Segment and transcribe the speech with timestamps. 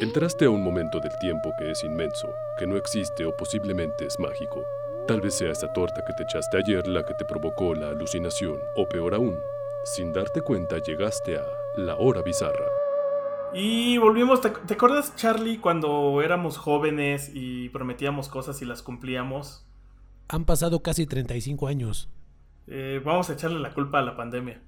[0.00, 4.18] Entraste a un momento del tiempo que es inmenso, que no existe o posiblemente es
[4.18, 4.64] mágico.
[5.06, 8.56] Tal vez sea esa torta que te echaste ayer la que te provocó la alucinación,
[8.76, 9.36] o peor aún,
[9.84, 11.44] sin darte cuenta llegaste a
[11.76, 12.64] la hora bizarra.
[13.52, 19.66] Y volvimos, ¿te, te acuerdas Charlie cuando éramos jóvenes y prometíamos cosas y las cumplíamos?
[20.28, 22.08] Han pasado casi 35 años.
[22.68, 24.62] Eh, vamos a echarle la culpa a la pandemia.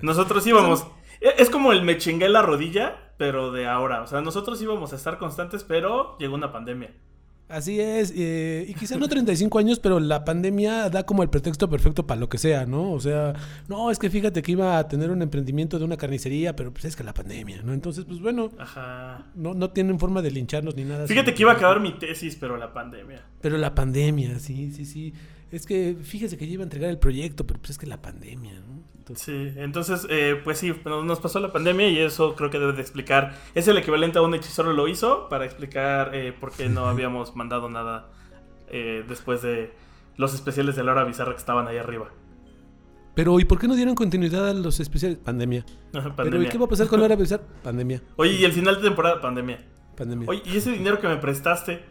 [0.00, 0.86] Nosotros íbamos.
[1.20, 4.02] e- Es como el me chingué la rodilla, pero de ahora.
[4.02, 6.92] O sea, nosotros íbamos a estar constantes, pero llegó una pandemia.
[7.46, 11.68] Así es, eh, y quizá no 35 años, pero la pandemia da como el pretexto
[11.68, 12.90] perfecto para lo que sea, ¿no?
[12.92, 13.34] O sea,
[13.68, 16.86] no, es que fíjate que iba a tener un emprendimiento de una carnicería, pero pues
[16.86, 17.74] es que la pandemia, ¿no?
[17.74, 19.26] Entonces, pues bueno, Ajá.
[19.34, 21.06] no, no tienen forma de lincharnos ni nada.
[21.06, 23.22] Fíjate que iba a acabar mi tesis, pero la pandemia.
[23.42, 25.12] Pero la pandemia, sí, sí, sí.
[25.52, 28.00] Es que fíjese que yo iba a entregar el proyecto, pero pues es que la
[28.00, 28.73] pandemia, ¿no?
[29.04, 32.72] Entonces, Sí, entonces, eh, pues sí, nos pasó la pandemia y eso creo que debe
[32.72, 33.34] de explicar.
[33.54, 37.36] Es el equivalente a un hechicero lo hizo para explicar eh, por qué no habíamos
[37.36, 38.08] mandado nada
[38.68, 39.74] eh, después de
[40.16, 42.08] los especiales de la hora bizarra que estaban ahí arriba.
[43.14, 45.18] Pero ¿y por qué no dieron continuidad a los especiales?
[45.18, 45.66] Pandemia.
[45.92, 46.42] Ajá, Pero.
[46.42, 47.42] ¿y qué va a pasar con la hora besar?
[47.62, 48.00] Pandemia.
[48.16, 49.62] Oye, y el final de temporada, pandemia.
[49.94, 50.26] Pandemia.
[50.30, 51.84] Oye, y ese dinero que me prestaste,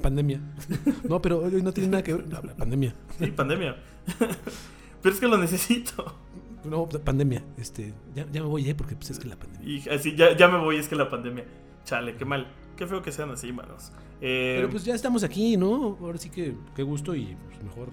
[0.00, 0.40] Pandemia.
[1.08, 2.24] No, pero hoy no tiene nada que ver.
[2.56, 2.94] Pandemia.
[3.18, 3.76] sí, pandemia.
[5.02, 6.23] Pero es que lo necesito.
[6.64, 7.44] No, pandemia.
[7.56, 8.74] Este, ya, ya me voy, ¿eh?
[8.74, 9.68] Porque pues es que la pandemia.
[9.68, 11.44] Y así, ya, ya me voy, es que la pandemia.
[11.84, 12.46] Chale, qué mal.
[12.76, 13.92] Qué feo que sean así, manos.
[14.20, 15.96] Eh, Pero pues ya estamos aquí, ¿no?
[16.00, 17.90] Ahora sí que qué gusto y pues, mejor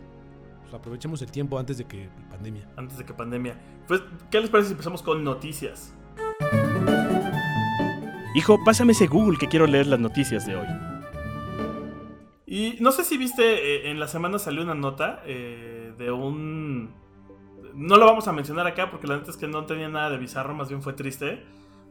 [0.62, 2.68] pues, aprovechemos el tiempo antes de que pandemia.
[2.78, 3.56] Antes de que pandemia.
[3.88, 5.94] Pues, ¿qué les parece si empezamos con noticias?
[8.34, 10.68] Hijo, pásame ese Google que quiero leer las noticias de hoy.
[12.46, 16.94] Y no sé si viste, eh, en la semana salió una nota eh, de un...
[17.74, 20.18] No lo vamos a mencionar acá porque la neta es que no tenía nada de
[20.18, 21.44] bizarro, más bien fue triste.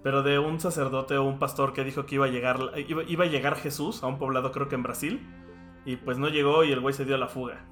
[0.02, 3.24] Pero de un sacerdote o un pastor que dijo que iba a llegar, iba, iba
[3.24, 5.20] a llegar Jesús a un poblado creo que en Brasil.
[5.84, 7.66] Y pues no llegó y el güey se dio a la fuga.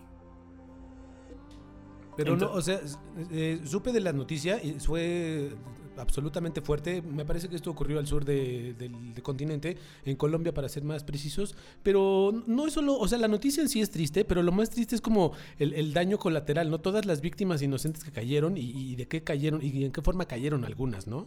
[2.17, 2.81] Pero no, o sea,
[3.31, 5.53] eh, supe de la noticia y fue
[5.99, 7.03] absolutamente fuerte.
[7.03, 11.05] Me parece que esto ocurrió al sur de- del continente, en Colombia para ser más
[11.05, 11.55] precisos.
[11.83, 14.71] Pero no es solo, o sea, la noticia en sí es triste, pero lo más
[14.71, 16.81] triste es como el, daño colateral, ¿no?
[16.81, 20.65] Todas las víctimas inocentes que cayeron y, de qué cayeron y en qué forma cayeron
[20.65, 21.27] algunas, ¿no?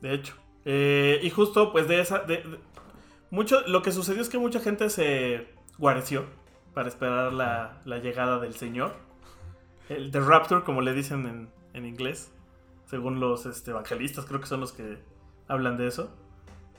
[0.00, 0.34] De hecho.
[0.64, 2.24] Eh, y justo, pues de esa.
[3.30, 5.48] Mucho, lo que sucedió es que mucha gente se
[5.78, 6.26] guareció
[6.72, 8.94] para esperar la, llegada del Señor.
[9.88, 12.32] El The Rapture, como le dicen en, en inglés.
[12.86, 14.98] Según los este, evangelistas, creo que son los que
[15.48, 16.14] hablan de eso.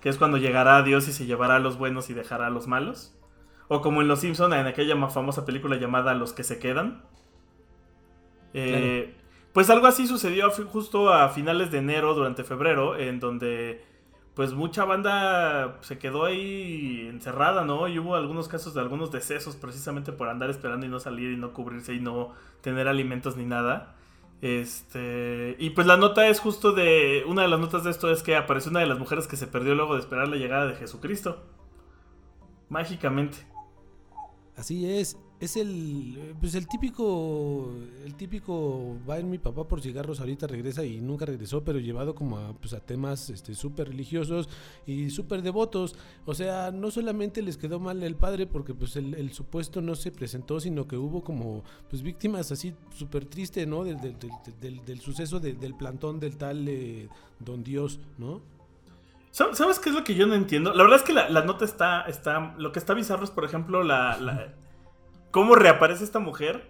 [0.01, 2.67] Que es cuando llegará Dios y se llevará a los buenos y dejará a los
[2.67, 3.15] malos.
[3.67, 7.03] O como en Los Simpson en aquella ma- famosa película llamada Los que se quedan.
[8.53, 9.13] Eh,
[9.53, 13.83] Pues algo así sucedió a justo a finales de enero, durante febrero, en donde
[14.33, 17.87] pues mucha banda se quedó ahí encerrada, ¿no?
[17.87, 21.37] Y hubo algunos casos de algunos decesos precisamente por andar esperando y no salir y
[21.37, 23.95] no cubrirse y no tener alimentos ni nada.
[24.41, 28.21] Este, y pues la nota es justo de una de las notas de esto es
[28.21, 30.75] que apareció una de las mujeres que se perdió luego de esperar la llegada de
[30.75, 31.43] Jesucristo.
[32.69, 33.37] Mágicamente.
[34.55, 37.73] Así es, es el pues el típico
[38.05, 42.15] el típico va en mi papá por cigarros ahorita regresa y nunca regresó, pero llevado
[42.15, 44.47] como a pues a temas este súper religiosos
[44.87, 45.95] y súper devotos.
[46.25, 49.95] O sea, no solamente les quedó mal el padre porque pues el, el supuesto no
[49.95, 53.83] se presentó, sino que hubo como pues víctimas así súper triste, ¿no?
[53.83, 54.31] Del, del, del,
[54.61, 57.09] del- del suceso de- del plantón del tal eh,
[57.39, 58.41] Don Dios, ¿no?
[59.33, 60.73] ¿Sab- ¿Sabes qué es lo que yo no entiendo?
[60.73, 62.55] La verdad es que la, la nota está, está.
[62.57, 64.53] Lo que está bizarro es, por ejemplo, la, la-
[65.35, 66.65] cómo reaparece esta mujer,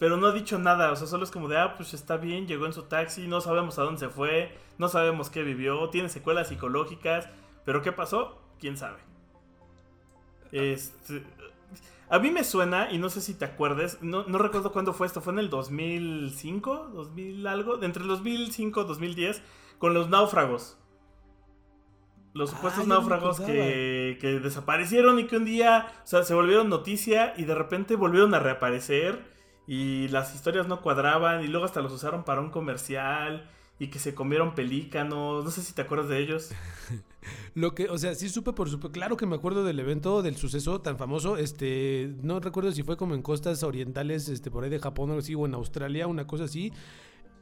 [0.00, 0.90] pero no ha dicho nada.
[0.90, 3.40] O sea, solo es como de, ah, pues está bien, llegó en su taxi, no
[3.40, 7.28] sabemos a dónde se fue, no sabemos qué vivió, tiene secuelas psicológicas,
[7.64, 8.42] pero ¿qué pasó?
[8.58, 8.98] ¿Quién sabe?
[10.50, 11.22] Este.
[12.08, 15.20] A mí me suena, y no sé si te acuerdes, no, recuerdo cuándo fue esto,
[15.20, 19.40] fue en el 2005, 2000 algo, entre el 2005 y 2010,
[19.78, 20.79] con los náufragos.
[22.32, 26.68] Los Ah, supuestos náufragos que, que desaparecieron y que un día, o sea, se volvieron
[26.68, 29.24] noticia y de repente volvieron a reaparecer
[29.66, 33.98] y las historias no cuadraban y luego hasta los usaron para un comercial y que
[33.98, 36.50] se comieron pelícanos, no sé si te acuerdas de ellos.
[37.54, 40.36] Lo que, o sea, sí supe por supuesto, claro que me acuerdo del evento, del
[40.36, 44.70] suceso tan famoso, este, no recuerdo si fue como en costas orientales, este, por ahí
[44.70, 46.72] de Japón o algo así, o en Australia, una cosa así.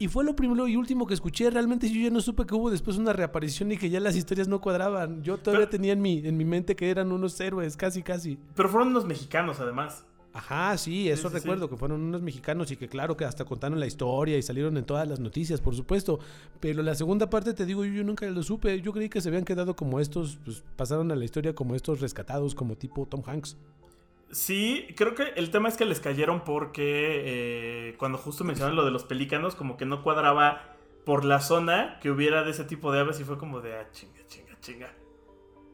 [0.00, 2.70] Y fue lo primero y último que escuché, realmente yo ya no supe que hubo
[2.70, 5.22] después una reaparición y que ya las historias no cuadraban.
[5.24, 8.38] Yo todavía Pero- tenía en mi, en mi mente que eran unos héroes, casi, casi.
[8.54, 10.04] Pero fueron unos mexicanos además.
[10.32, 11.40] Ajá, sí, eso sí, sí.
[11.40, 14.76] recuerdo, que fueron unos mexicanos y que claro que hasta contaron la historia y salieron
[14.76, 16.20] en todas las noticias, por supuesto.
[16.60, 18.80] Pero la segunda parte, te digo, yo, yo nunca lo supe.
[18.80, 21.98] Yo creí que se habían quedado como estos, pues pasaron a la historia como estos
[22.00, 23.56] rescatados, como tipo Tom Hanks.
[24.30, 28.84] Sí, creo que el tema es que les cayeron porque eh, cuando justo mencionaron lo
[28.84, 30.76] de los pelícanos, como que no cuadraba
[31.06, 33.88] por la zona que hubiera de ese tipo de aves y fue como de, ah,
[33.92, 34.92] chinga, chinga, chinga.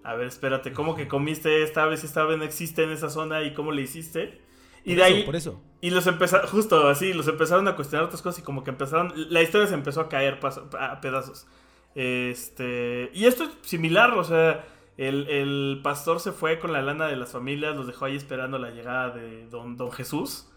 [0.05, 3.11] A ver, espérate, ¿cómo que comiste esta ave si esta ave no existe en esa
[3.11, 4.41] zona y cómo le hiciste?
[4.85, 5.61] Y Por de eso, ahí, Por eso.
[5.81, 9.13] y los empezaron, justo así, los empezaron a cuestionar otras cosas y como que empezaron,
[9.17, 11.47] la historia se empezó a caer paso- a pedazos.
[11.95, 14.65] Este, y esto es similar, o sea,
[14.97, 18.59] el, el pastor se fue con la lana de las familias, los dejó ahí esperando
[18.59, 20.51] la llegada de don, don Jesús.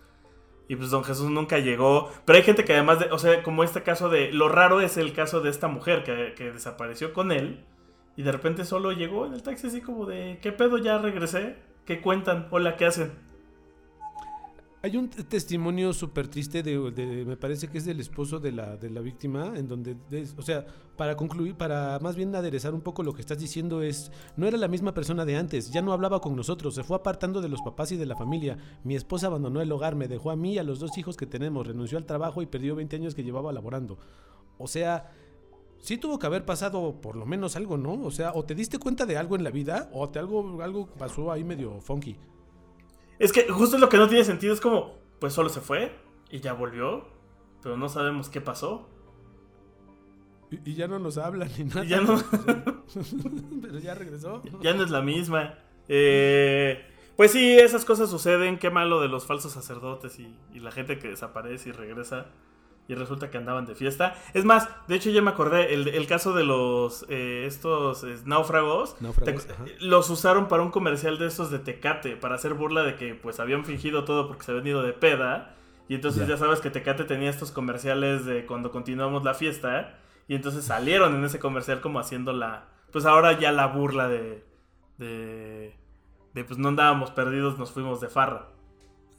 [0.69, 2.11] Y pues don Jesús nunca llegó.
[2.25, 4.97] Pero hay gente que además de, o sea, como este caso de, lo raro es
[4.97, 7.63] el caso de esta mujer que, que desapareció con él.
[8.17, 10.77] Y de repente solo llegó en el taxi así como de, ¿qué pedo?
[10.77, 11.55] Ya regresé.
[11.85, 12.47] ¿Qué cuentan?
[12.51, 13.26] Hola, ¿qué hacen?
[14.83, 18.91] Hay un testimonio súper triste de, me parece que es del esposo de la, de
[18.91, 20.65] la víctima, en donde, de- o sea,
[20.95, 24.55] para concluir, para más bien aderezar un poco lo que estás diciendo es, no era
[24.57, 27.61] la misma persona de antes, ya no hablaba con nosotros, se fue apartando de los
[27.63, 28.57] papás y de la familia.
[28.83, 31.25] Mi esposa abandonó el hogar, me dejó a mí y a los dos hijos que
[31.25, 33.97] tenemos, renunció al trabajo y perdió 20 años que llevaba laborando.
[34.59, 35.11] O sea,
[35.79, 37.93] sí tuvo que haber pasado por lo menos algo, ¿no?
[38.03, 40.85] O sea, o te diste cuenta de algo en la vida, o te algo, algo
[40.87, 42.17] pasó ahí medio funky.
[43.19, 45.95] Es que justo lo que no tiene sentido es como, pues solo se fue
[46.29, 47.07] y ya volvió,
[47.63, 48.87] pero no sabemos qué pasó.
[50.51, 51.83] Y, y ya no nos hablan ni nada.
[51.83, 52.17] Y ya no-
[53.61, 54.41] Pero ya regresó.
[54.61, 55.55] Ya no es la misma.
[55.89, 56.85] Eh,
[57.17, 58.57] pues sí, esas cosas suceden.
[58.59, 62.27] Qué malo de los falsos sacerdotes y, y la gente que desaparece y regresa.
[62.89, 64.15] Y resulta que andaban de fiesta.
[64.33, 68.15] Es más, de hecho ya me acordé, el, el caso de los eh, estos eh,
[68.25, 72.83] náufragos, Náufragos, te- los usaron para un comercial de estos de Tecate, para hacer burla
[72.83, 75.53] de que pues habían fingido todo porque se habían ido de peda.
[75.89, 76.35] Y entonces Ya.
[76.35, 79.97] ya sabes que Tecate tenía estos comerciales de cuando continuamos la fiesta.
[80.29, 82.67] Y entonces salieron en ese comercial como haciendo la...
[82.91, 84.45] Pues ahora ya la burla de...
[84.97, 85.75] De...
[86.33, 88.47] De pues no andábamos perdidos, nos fuimos de farra.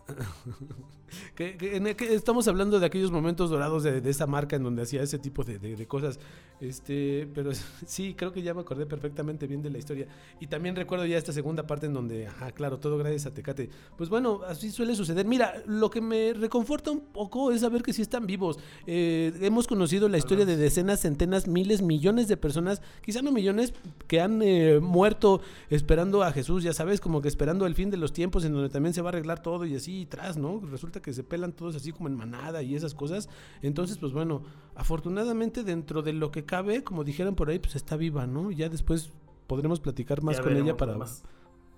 [1.35, 4.63] Que- que- en- que estamos hablando de aquellos momentos dorados de, de esa marca en
[4.63, 6.19] donde hacía ese tipo de, de- de cosas.
[6.61, 7.51] Este, pero
[7.87, 10.07] sí, creo que ya me acordé perfectamente bien de la historia.
[10.41, 13.71] Y también recuerdo ya esta segunda parte en donde, ajá, claro, todo gracias a Tecate.
[13.97, 15.27] Pues bueno, así suele suceder.
[15.27, 18.59] Mira, lo que me reconforta un poco es saber que sí están vivos.
[18.87, 23.73] Eh, hemos conocido la historia de decenas, centenas, miles, millones de personas, quizá no millones,
[24.07, 25.41] que han eh, muerto
[25.71, 28.69] esperando a Jesús, ya sabes, como que esperando el fin de los tiempos en donde
[28.69, 30.61] también se va a arreglar todo y así y tras, ¿no?
[30.71, 33.29] Resulta que se pelan todos así como en manada y esas cosas.
[33.63, 34.43] Entonces, pues bueno,
[34.75, 38.51] afortunadamente dentro de lo que cabe, como dijeron por ahí, pues está viva, ¿no?
[38.51, 39.13] Ya después
[39.47, 40.93] podremos platicar más Ya con ella para...
[40.93, 41.23] demás.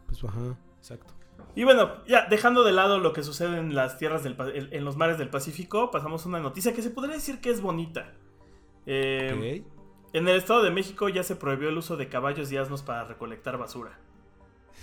[0.06, 1.14] Pues ajá, exacto.
[1.55, 4.37] Y bueno, ya dejando de lado lo que sucede en las tierras del
[4.72, 7.61] en los mares del Pacífico, pasamos a una noticia que se podría decir que es
[7.61, 8.12] bonita.
[8.87, 9.64] Eh.
[10.12, 13.05] En el Estado de México ya se prohibió el uso de caballos y asnos para
[13.05, 13.99] recolectar basura.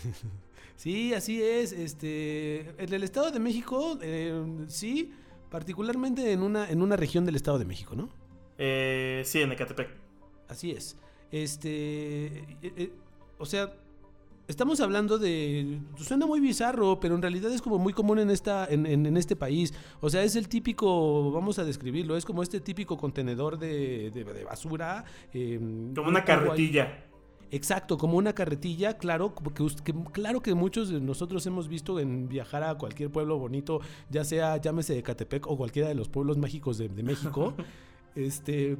[0.77, 1.73] Sí, así es.
[1.73, 4.31] Este, en el Estado de México, eh,
[4.67, 5.11] sí,
[5.49, 8.09] particularmente en una, en una región del Estado de México, ¿no?
[8.59, 9.89] Eh, sí, en Ecatepec.
[10.47, 10.95] Así es.
[11.31, 12.91] Este, eh, eh,
[13.39, 13.73] o sea,
[14.47, 18.65] estamos hablando de, suena muy bizarro, pero en realidad es como muy común en esta,
[18.65, 19.73] en, en- en este país.
[19.99, 24.23] O sea, es el típico, vamos a describirlo, es como este típico contenedor de, de-
[24.23, 25.03] de basura.
[25.33, 25.57] eh,
[25.95, 27.03] Como una ahí- carretilla.
[27.51, 32.27] Exacto, como una carretilla, claro, que, que- claro que muchos de nosotros hemos visto en
[32.27, 36.37] viajar a cualquier pueblo bonito, ya sea llámese de Catepec o cualquiera de los pueblos
[36.37, 37.53] mágicos de, de México.
[38.17, 38.77] Este,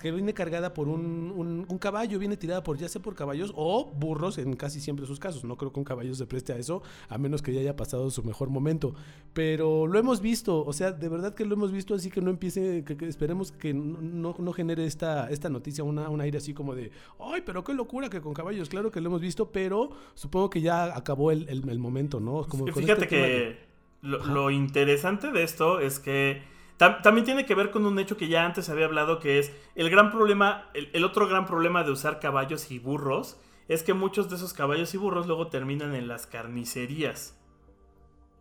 [0.00, 3.52] que viene cargada por un, un- un caballo, viene tirada por ya sea por caballos
[3.54, 5.44] o burros en casi siempre sus casos.
[5.44, 8.10] No creo que un caballo se preste a eso, a menos que ya haya pasado
[8.10, 8.94] su mejor momento.
[9.32, 12.30] Pero lo hemos visto, o sea, de verdad que lo hemos visto, así que no
[12.30, 16.52] empiece, que, que esperemos que no, no- genere esta, esta noticia una, un aire así
[16.52, 19.90] como de, ay, pero qué locura que con caballos, claro que lo hemos visto, pero
[20.14, 22.44] supongo que ya acabó el, el- el momento, ¿no?
[22.48, 23.56] Como Fíjate este que
[24.02, 26.42] lo, lo interesante de esto es que
[26.82, 29.54] tam- también tiene que ver con un hecho que ya antes había hablado, que es
[29.76, 34.28] el gran problema, el, otro gran problema de usar caballos y burros, es que muchos
[34.28, 37.38] de esos caballos y burros luego terminan en las carnicerías.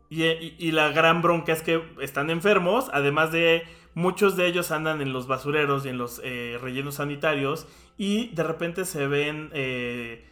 [0.10, 5.02] Y, y la gran bronca es que están enfermos, además de muchos de ellos andan
[5.02, 7.68] en los basureros y en los eh, rellenos sanitarios
[7.98, 10.26] y de repente se ven, eh,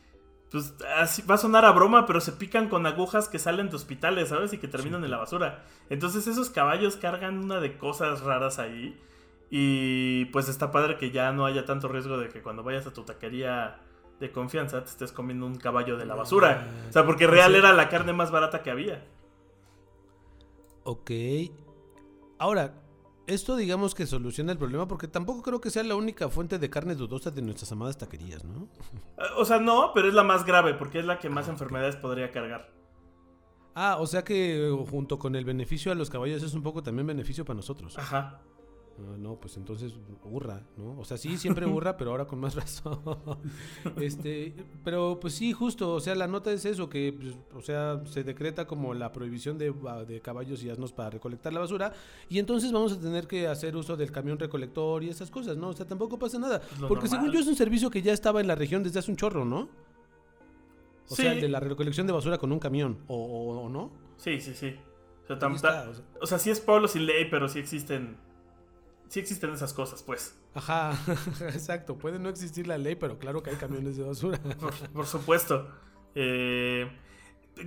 [0.52, 3.76] pues así, va a sonar a broma, pero se pican con agujas que salen de
[3.76, 4.52] hospitales, ¿sabes?
[4.54, 5.64] Y que terminan en la basura.
[5.90, 9.00] Entonces esos caballos cargan una de cosas raras ahí
[9.52, 12.94] y pues está padre que ya no haya tanto riesgo de que cuando vayas a
[12.94, 13.80] tu taquería
[14.20, 16.68] de confianza te estés comiendo un caballo de la basura.
[16.90, 19.06] O sea, porque real era la carne más barata que había.
[20.84, 21.12] Ok.
[22.40, 22.74] Ahora,
[23.30, 26.70] esto digamos que soluciona el problema porque tampoco creo que sea la única fuente de
[26.70, 28.68] carne dudosa de nuestras amadas taquerías, ¿no?
[29.18, 31.96] Eh, O sea, no, pero es la más grave porque es la que más enfermedades
[31.96, 32.72] podría cargar.
[33.76, 36.84] Ah, o sea que eh, junto con el beneficio a los caballos es un poco
[36.84, 37.98] también beneficio para nosotros.
[37.98, 38.42] Ajá.
[39.02, 39.94] Ah, no, pues entonces
[40.26, 41.00] burra, ¿no?
[41.00, 43.00] O sea, sí, siempre burra, pero ahora con más razón.
[43.98, 44.54] este,
[44.84, 48.24] pero pues sí, justo, o sea, la nota es eso, que, pues, o sea, se
[48.26, 51.94] decreta como la prohibición de, ba- de caballos y asnos para recolectar la basura,
[52.28, 55.70] y entonces vamos a tener que hacer uso del camión recolector y esas cosas, ¿no?
[55.70, 56.62] O sea, tampoco pasa nada.
[56.82, 57.10] lo Porque normal.
[57.22, 59.46] según yo es un servicio que ya estaba en la región desde hace un chorro,
[59.46, 59.70] ¿no?
[61.10, 61.22] O Sí.
[61.24, 63.92] sea, el de la recolección de basura con un camión, ¿o, o- o no?
[64.18, 64.76] Sí, sí, sí.
[65.24, 66.04] O sea, tam- está, o sea.
[66.22, 68.18] o sea, sí es pueblo sin ley, pero sí existen.
[69.10, 70.36] Sí existen esas cosas, pues.
[70.54, 70.98] Ajá,
[71.42, 71.98] exacto.
[71.98, 74.38] Puede no existir la ley, pero claro que hay camiones de basura.
[74.38, 75.68] Por, por supuesto.
[76.16, 76.88] Eh,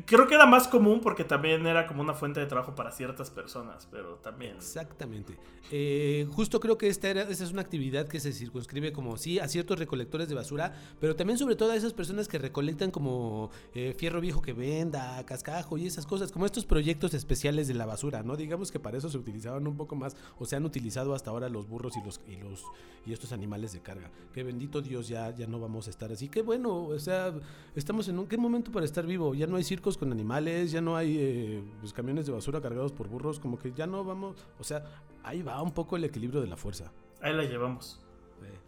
[0.07, 3.31] creo que era más común porque también era como una fuente de trabajo para ciertas
[3.31, 4.57] personas, pero también.
[4.57, 5.37] Exactamente.
[5.71, 9.39] Eh, justo creo que esta, era, esta es una actividad que se circunscribe como sí
[9.39, 13.51] a ciertos recolectores de basura, pero también sobre todo a esas personas que recolectan como
[13.75, 17.87] eh, fierro viejo que venda, cascajo y esas cosas, como estos proyectos especiales de la
[17.87, 18.37] basura, ¿no?
[18.37, 21.49] Digamos que para eso se utilizaban un poco más, o se han utilizado hasta ahora
[21.49, 22.65] los burros y los y los
[23.05, 24.11] y estos animales de carga.
[24.33, 26.29] Que bendito Dios ya ya no vamos a estar así.
[26.29, 27.35] Qué bueno, o sea,
[27.75, 29.35] estamos en un qué momento para estar vivo.
[29.35, 32.93] Ya no hay circos con animales, ya no hay eh, pues, camiones de basura cargados
[32.93, 34.85] por burros, como que ya no vamos, o sea,
[35.25, 36.93] ahí va un poco el equilibrio de la fuerza.
[37.21, 38.01] Ahí la llevamos.
[38.43, 38.59] Eh,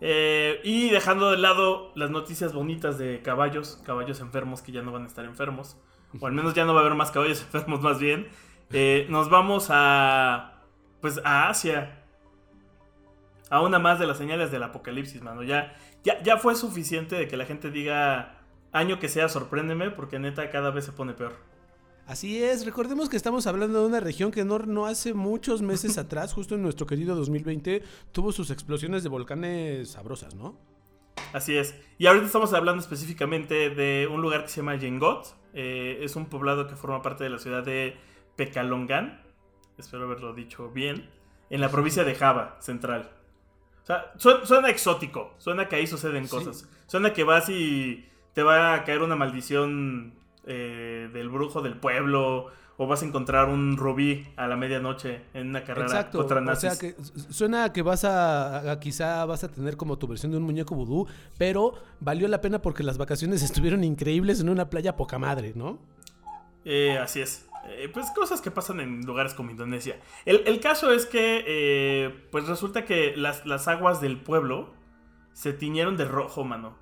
[0.00, 4.90] Eh, y dejando de lado las noticias bonitas de caballos, caballos enfermos que ya no
[4.90, 5.76] van a estar enfermos,
[6.20, 8.26] o al menos ya no va a haber más caballos enfermos más bien,
[8.72, 10.64] eh, nos vamos a,
[11.00, 12.02] pues a Asia,
[13.50, 15.44] a una más de las señales del apocalipsis, mano.
[15.44, 18.43] Ya, ya, ya fue suficiente de que la gente diga,
[18.74, 21.32] año que sea, sorpréndeme, porque neta cada vez se pone peor.
[22.06, 25.96] Así es, recordemos que estamos hablando de una región que no, no hace muchos meses
[25.98, 30.58] atrás, justo en nuestro querido 2020, tuvo sus explosiones de volcanes sabrosas, ¿no?
[31.32, 31.74] Así es.
[31.96, 35.34] Y ahorita estamos hablando específicamente de un lugar que se llama Yengot.
[35.54, 37.96] Eh, es un poblado que forma parte de la ciudad de
[38.36, 39.22] Pekalongan.
[39.78, 41.08] Espero haberlo dicho bien.
[41.50, 43.10] En la provincia de Java, central.
[43.82, 45.34] O sea, su- suena exótico.
[45.38, 46.30] Suena que ahí suceden Sí.
[46.30, 46.68] cosas.
[46.86, 50.14] Suena que vas y te va a caer una maldición
[50.46, 52.48] eh, del brujo del pueblo.
[52.76, 56.18] O vas a encontrar un rubí a la medianoche en una carrera Exacto.
[56.18, 56.72] contra O nazis.
[56.72, 60.08] sea que su- suena a que vas a, a- quizá vas a tener como tu
[60.08, 61.06] versión de un muñeco vudú,
[61.38, 65.78] pero valió la pena porque las vacaciones estuvieron increíbles en una playa poca madre, ¿no?
[66.64, 67.46] Eh, así es.
[67.68, 70.00] Eh, pues cosas que pasan en lugares como Indonesia.
[70.24, 74.70] El, el caso es que, eh, pues resulta que las, las aguas del pueblo
[75.32, 76.74] se tiñeron de rojo, mano.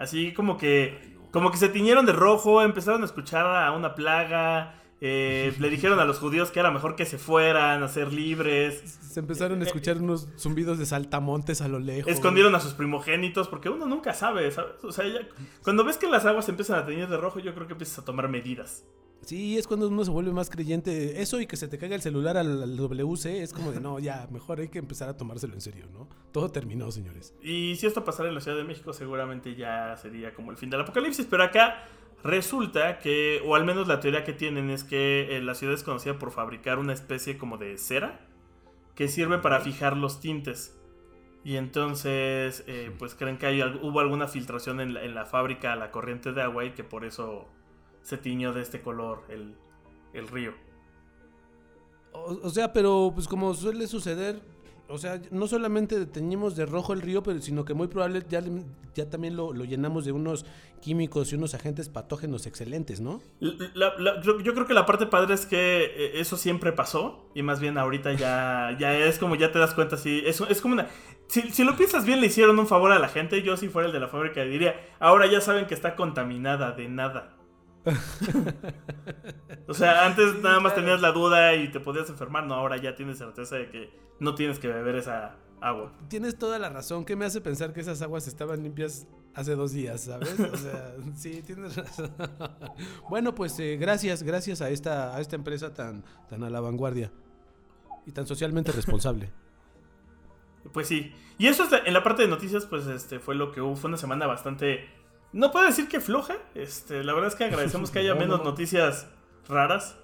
[0.00, 0.98] Así como que,
[1.30, 4.79] como que se tiñeron de rojo, empezaron a escuchar a una plaga.
[5.00, 8.98] Eh, le dijeron a los judíos que era mejor que se fueran a ser libres.
[9.02, 12.10] Se empezaron a escuchar unos zumbidos de saltamontes a lo lejos.
[12.12, 14.72] Escondieron a sus primogénitos porque uno nunca sabe, ¿sabes?
[14.84, 15.26] O sea, ya-
[15.62, 18.04] cuando ves que las aguas empiezan a teñir de rojo, yo creo que empiezas a
[18.04, 18.84] tomar medidas.
[19.22, 21.20] Sí, es cuando uno se vuelve más creyente.
[21.20, 23.98] Eso y que se te caiga el celular al, al WC es como de no,
[23.98, 26.08] ya, mejor hay que empezar a tomárselo en serio, ¿no?
[26.32, 27.34] Todo terminó, señores.
[27.42, 30.70] Y si esto pasara en la Ciudad de México, seguramente ya sería como el fin
[30.70, 31.26] del apocalipsis.
[31.28, 31.84] Pero acá
[32.22, 35.82] resulta que, o al menos la teoría que tienen es que eh, la ciudad es
[35.82, 38.20] conocida por fabricar una especie como de cera
[38.94, 40.76] que sirve para fijar los tintes.
[41.42, 45.72] Y entonces, eh, pues creen que hay, hubo alguna filtración en la, en la fábrica
[45.72, 47.48] a la corriente de agua y que por eso
[48.02, 49.56] se tiñó de este color el,
[50.12, 50.52] el río.
[52.12, 54.42] O, o sea, pero pues como suele suceder,
[54.90, 58.42] o sea, no solamente teñimos de rojo el río, pero sino que muy probable ya,
[58.94, 60.44] ya también lo, lo llenamos de unos
[60.80, 63.20] químicos y unos agentes patógenos excelentes, ¿no?
[63.74, 67.30] La- la- yo, yo creo que la parte padre es que eh, eso siempre pasó
[67.34, 70.60] y más bien ahorita ya, ya es como ya te das cuenta, sí, es, es
[70.60, 70.88] como una...
[71.28, 73.40] Si, si lo piensas bien, le hicieron un favor a la gente.
[73.42, 76.88] Yo si fuera el de la fábrica diría, ahora ya saben que está contaminada de
[76.88, 77.36] nada.
[79.66, 82.94] O sea, antes nada más tenías la duda y te podías enfermar, no, ahora ya
[82.94, 85.92] tienes certeza de que no tienes que beber esa agua.
[86.08, 87.04] Tienes toda la razón.
[87.04, 90.38] ¿Qué me hace pensar que esas aguas estaban limpias hace dos días, sabes?
[90.38, 92.10] O sea, sí, tienes razón.
[93.08, 97.10] Bueno, pues eh, gracias, gracias a esta, a esta empresa tan, tan a la vanguardia
[98.06, 99.30] y tan socialmente responsable.
[100.74, 101.10] Pues sí.
[101.38, 103.76] Y eso en la parte de noticias, pues este fue lo que hubo.
[103.76, 104.90] Fue una semana bastante.
[105.32, 106.34] No puedo decir que floja.
[106.54, 108.44] Este, la verdad es que agradecemos que haya No, menos no.
[108.46, 109.08] noticias
[109.48, 109.96] raras.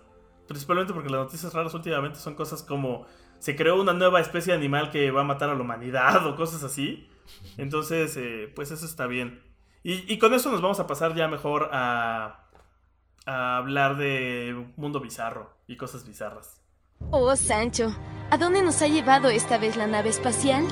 [0.48, 3.06] Principalmente porque las noticias raras últimamente son cosas como.
[3.38, 6.36] Se creó una nueva especie de animal que va a matar a la humanidad o
[6.36, 7.08] cosas así.
[7.58, 9.42] Entonces, eh, pues eso está bien.
[9.82, 12.46] Y, y con eso nos vamos a pasar ya mejor a.
[13.26, 16.60] a hablar de mundo bizarro y cosas bizarras.
[17.10, 17.94] Oh, Sancho,
[18.30, 20.64] ¿a dónde nos ha llevado esta vez la nave espacial?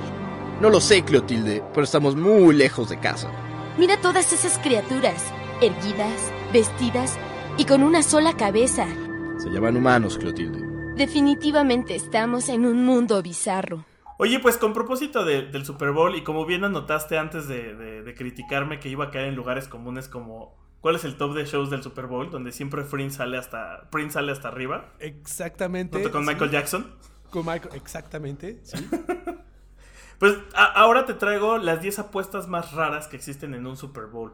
[0.60, 3.30] No lo sé, Clotilde, pero estamos muy lejos de casa.
[3.78, 7.18] Mira todas esas criaturas, erguidas, vestidas
[7.56, 8.86] y con una sola cabeza.
[9.38, 10.62] Se llaman humanos, Clotilde.
[10.96, 13.84] Definitivamente estamos en un mundo bizarro.
[14.18, 18.02] Oye, pues con propósito de- del Super Bowl, y como bien anotaste antes de, de-
[18.02, 21.44] de criticarme que iba a caer en lugares comunes como ¿cuál es el top de
[21.46, 22.30] shows del Super Bowl?
[22.30, 25.96] Donde siempre Prince sale hasta, Prince sale hasta arriba, Exactamente.
[25.96, 26.94] junto con sí, Michael Jackson.
[27.30, 28.76] Con Michael, exactamente, sí.
[30.18, 34.30] Pues ahora te traigo las 10 apuestas más raras que existen en un Super Bowl.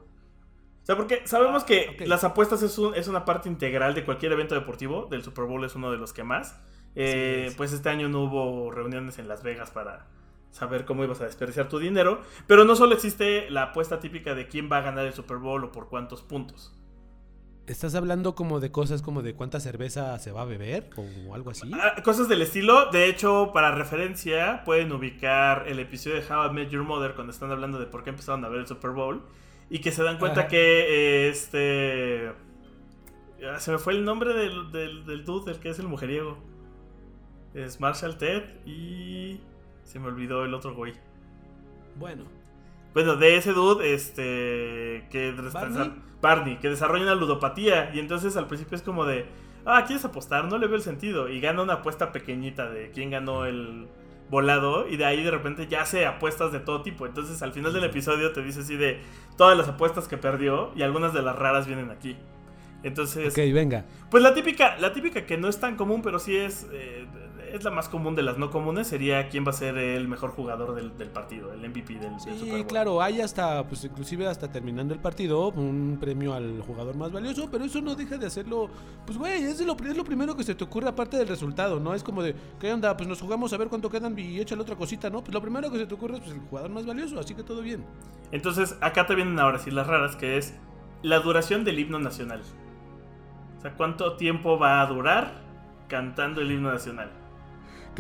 [0.82, 2.06] O sea, porque sabemos que ok.
[2.08, 5.06] las apuestas es, un- es una parte integral de cualquier evento deportivo.
[5.10, 6.58] Del Super Bowl es uno de los que más.
[6.96, 7.54] Eh, es.
[7.54, 10.06] pues este año no hubo reuniones en Las Vegas para
[10.50, 12.22] saber cómo ibas a desperdiciar tu dinero.
[12.46, 15.62] Pero no solo existe la apuesta típica de quién va a ganar el Super Bowl
[15.64, 16.74] o por cuántos puntos.
[17.70, 20.90] ¿Estás hablando como de cosas como de cuánta cerveza se va a beber
[21.28, 21.70] o algo así?
[21.72, 22.90] Ah, Cosas del estilo.
[22.90, 27.32] De hecho, para referencia, pueden ubicar el episodio de How I Met Your Mother cuando
[27.32, 29.22] están hablando de por qué empezaron a ver el Super Bowl.
[29.68, 30.48] Y que se dan cuenta Ajá.
[30.48, 32.32] que eh, este.
[33.48, 36.38] ah, Se me fue el nombre del, del, del dude, el que es el mujeriego.
[37.54, 39.40] Es Marshall Ted y.
[39.84, 40.94] Se me olvidó el otro güey.
[41.96, 42.24] Bueno,
[42.94, 45.06] Bueno, de ese dude, este.
[45.10, 45.34] Que.
[46.20, 47.90] Barney, que desarrolla una ludopatía.
[47.94, 49.26] Y entonces al principio es como de.
[49.64, 50.46] Ah, ¿quieres apostar?
[50.46, 51.28] No le veo el sentido.
[51.28, 53.86] Y gana una apuesta pequeñita de quién ganó el
[54.28, 54.88] volado.
[54.88, 57.06] Y de ahí de repente ya hace apuestas de todo tipo.
[57.06, 59.00] Entonces al final del episodio te dice así de
[59.36, 60.72] todas las apuestas que perdió.
[60.74, 62.16] Y algunas de las raras vienen aquí.
[62.82, 63.32] Entonces.
[63.32, 63.84] ok, venga.
[64.10, 67.06] Pues la típica, la típica que no es tan común, pero sí es, eh,
[67.52, 70.30] es la más común de las no comunes, sería quién va a ser el mejor
[70.30, 72.66] jugador del, del partido, el MVP del, del Super Sí, Bowl.
[72.66, 77.48] claro, hay hasta, pues inclusive hasta terminando el partido, un premio al jugador más valioso,
[77.50, 78.70] pero eso no deja de hacerlo,
[79.06, 81.94] pues güey, es lo, es lo primero que se te ocurre aparte del resultado, ¿no?
[81.94, 82.96] Es como de, ¿qué onda?
[82.96, 85.22] Pues nos jugamos a ver cuánto quedan y échale otra cosita, ¿no?
[85.22, 87.42] Pues lo primero que se te ocurre es pues, el jugador más valioso, así que
[87.42, 87.84] todo bien.
[88.32, 90.54] Entonces, acá te vienen ahora sí las raras, que es
[91.02, 92.42] la duración del himno nacional.
[93.58, 95.32] O sea, ¿cuánto tiempo va a durar
[95.88, 97.10] cantando el himno nacional?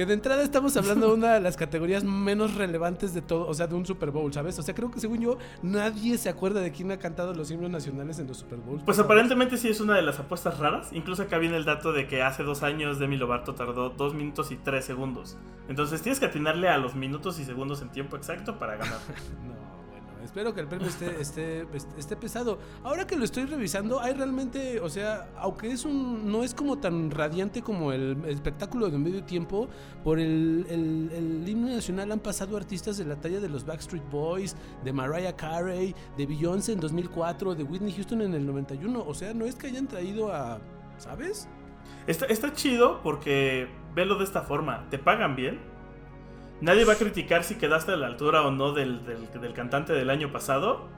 [0.00, 3.52] Que de entrada estamos hablando de una de las categorías menos relevantes de todo, o
[3.52, 4.58] sea, de un Super Bowl, ¿sabes?
[4.58, 7.68] O sea, creo que según yo, nadie se acuerda de quién ha cantado los himnos
[7.68, 8.82] nacionales en los Super Bowls.
[8.82, 10.88] Pues aparentemente sí es una de las apuestas raras.
[10.94, 14.50] Incluso acá viene el dato de que hace dos años Demi Lovato tardó dos minutos
[14.52, 15.36] y tres segundos.
[15.68, 19.00] Entonces tienes que atinarle a los minutos y segundos en tiempo exacto para ganar.
[19.46, 19.79] No,
[20.24, 21.66] espero que el premio esté, esté,
[21.98, 22.58] esté pesado.
[22.82, 26.78] Ahora que lo estoy revisando, hay realmente, o sea, aunque es un, no es como
[26.78, 29.68] tan radiante como el, espectáculo de medio tiempo,
[30.04, 34.08] por el, el, el himno nacional han pasado artistas de la talla de los Backstreet
[34.10, 39.04] Boys, de Mariah Carey, de Beyoncé en 2004, de Whitney Houston en el 91.
[39.06, 40.60] O sea, no es que hayan traído a,
[40.98, 41.48] ¿sabes?
[42.06, 44.88] Está, está chido porque velo de esta forma.
[44.90, 45.69] Te pagan bien.
[46.60, 49.92] Nadie va a criticar si quedaste a la altura o no del, del- del cantante
[49.92, 50.88] del año pasado.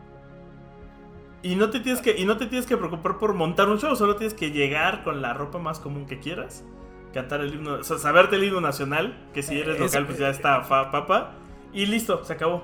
[1.42, 3.96] Y no, te tienes que, y no te tienes que preocupar por montar un show,
[3.96, 6.64] solo tienes que llegar con la ropa más común que quieras.
[7.12, 10.18] Cantar el himno, o sea, saberte el himno nacional, que si eres Eso- local pues
[10.18, 11.32] ya está fa- papa.
[11.72, 12.62] Y listo, se acabó.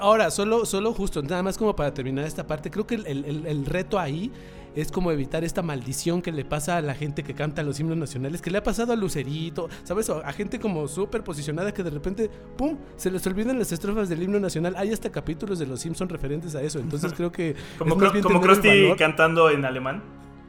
[0.00, 3.06] Ahora, solo, solo justo, nada más como para terminar esta parte, creo que el-
[3.46, 4.30] el reto ahí
[4.74, 7.96] es como evitar esta maldición que le pasa a la gente que canta los himnos
[7.96, 10.10] nacionales, que le ha pasado a Lucerito, ¿sabes?
[10.10, 14.22] A gente como súper posicionada que de repente, ¡pum!, se les olvidan las estrofas del
[14.22, 14.74] himno nacional.
[14.76, 17.54] Hay hasta capítulos de los Simpson referentes a eso, entonces creo que...
[17.78, 20.02] Como, Cro- Krusty valor- cantando en alemán.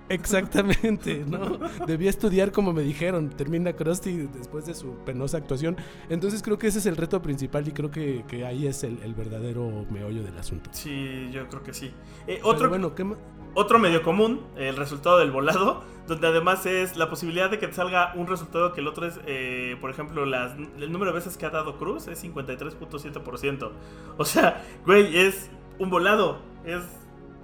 [0.09, 1.57] Exactamente, ¿no?
[1.87, 3.29] Debía estudiar como me dijeron.
[3.29, 5.77] Termina Krusty después de su penosa actuación.
[6.09, 8.99] Entonces creo que ese es el reto principal y creo que, que ahí es el,
[9.03, 10.69] el verdadero meollo del asunto.
[10.73, 11.91] Sí, yo creo que sí.
[12.27, 13.17] Eh, otro, bueno, ¿qué ma-
[13.55, 17.73] otro medio común, el resultado del volado, donde además es la posibilidad de que te
[17.73, 21.35] salga un resultado que el otro es, eh, por ejemplo, las, el número de veces
[21.37, 23.71] que ha dado Cruz es 53.7%.
[24.17, 26.83] O sea, güey, es un volado, es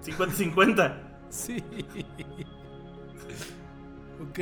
[0.05, 1.10] 50-50.
[1.31, 1.63] Sí.
[4.21, 4.39] ok.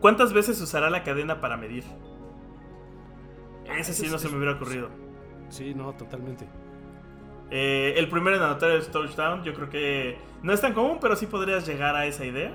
[0.00, 1.84] ¿Cuántas veces usará la cadena para medir?
[3.78, 4.90] Ese sí no se me hubiera ocurrido.
[5.48, 6.46] Sí, no, totalmente.
[7.50, 11.16] Eh, el primero en anotar el touchdown, yo creo que no es tan común, pero
[11.16, 12.52] sí podrías llegar a esa idea.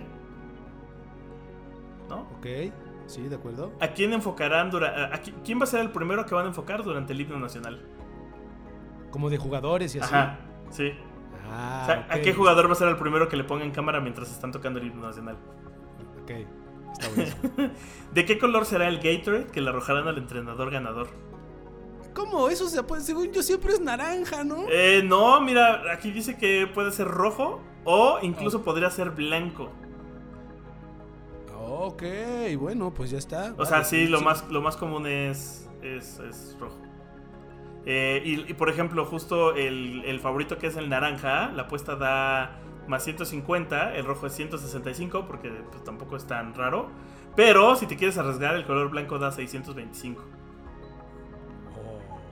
[2.10, 2.22] ¿No?
[2.38, 2.46] Ok.
[3.08, 3.74] Sí, de acuerdo.
[3.82, 7.14] ¿A quién enfocarán qui- quién va a ser el primero que van a enfocar durante
[7.14, 7.82] el himno nacional?
[9.12, 10.14] Como de jugadores y así.
[10.14, 10.94] Ajá, sí.
[11.46, 13.72] Ah, O sea, ¿A qué jugador va a ser el primero que le ponga en
[13.72, 15.38] cámara mientras están tocando el himno nacional?
[16.24, 16.32] Ok.
[16.94, 17.72] Está bueno.
[18.14, 21.08] ¿De qué color será el Gatorade que le arrojarán al entrenador ganador?
[22.14, 22.50] ¿Cómo?
[22.50, 24.66] Eso se puede, según yo siempre es naranja, ¿no?
[24.70, 29.72] Eh, no, mira, aquí dice que puede ser rojo o incluso podría ser blanco.
[31.58, 32.04] Ok,
[32.60, 33.56] bueno, pues ya está.
[33.58, 36.78] O sea, Vale, sí, lo más, lo más común es, es, es rojo.
[37.86, 41.96] Eh, y, y, por ejemplo, justo el, el favorito que es el naranja, la apuesta
[41.96, 46.90] da más 150, el rojo es 165 porque pues, tampoco es tan raro.
[47.36, 50.24] Pero si te quieres arriesgar, el color blanco da 625.
[51.76, 52.24] Oh.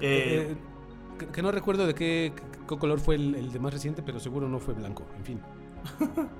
[0.00, 0.56] Eh, Eh,
[1.18, 2.32] que, que no recuerdo de qué,
[2.68, 5.06] qué color fue el, el de más reciente, pero seguro no fue blanco.
[5.16, 5.42] En fin.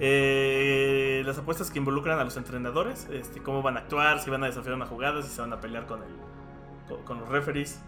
[0.00, 4.42] eh, las apuestas que involucran a los entrenadores, este, cómo van a actuar, si van
[4.44, 6.08] a desafiar una jugada, si se van a pelear con, el,
[7.04, 7.80] con, los referees.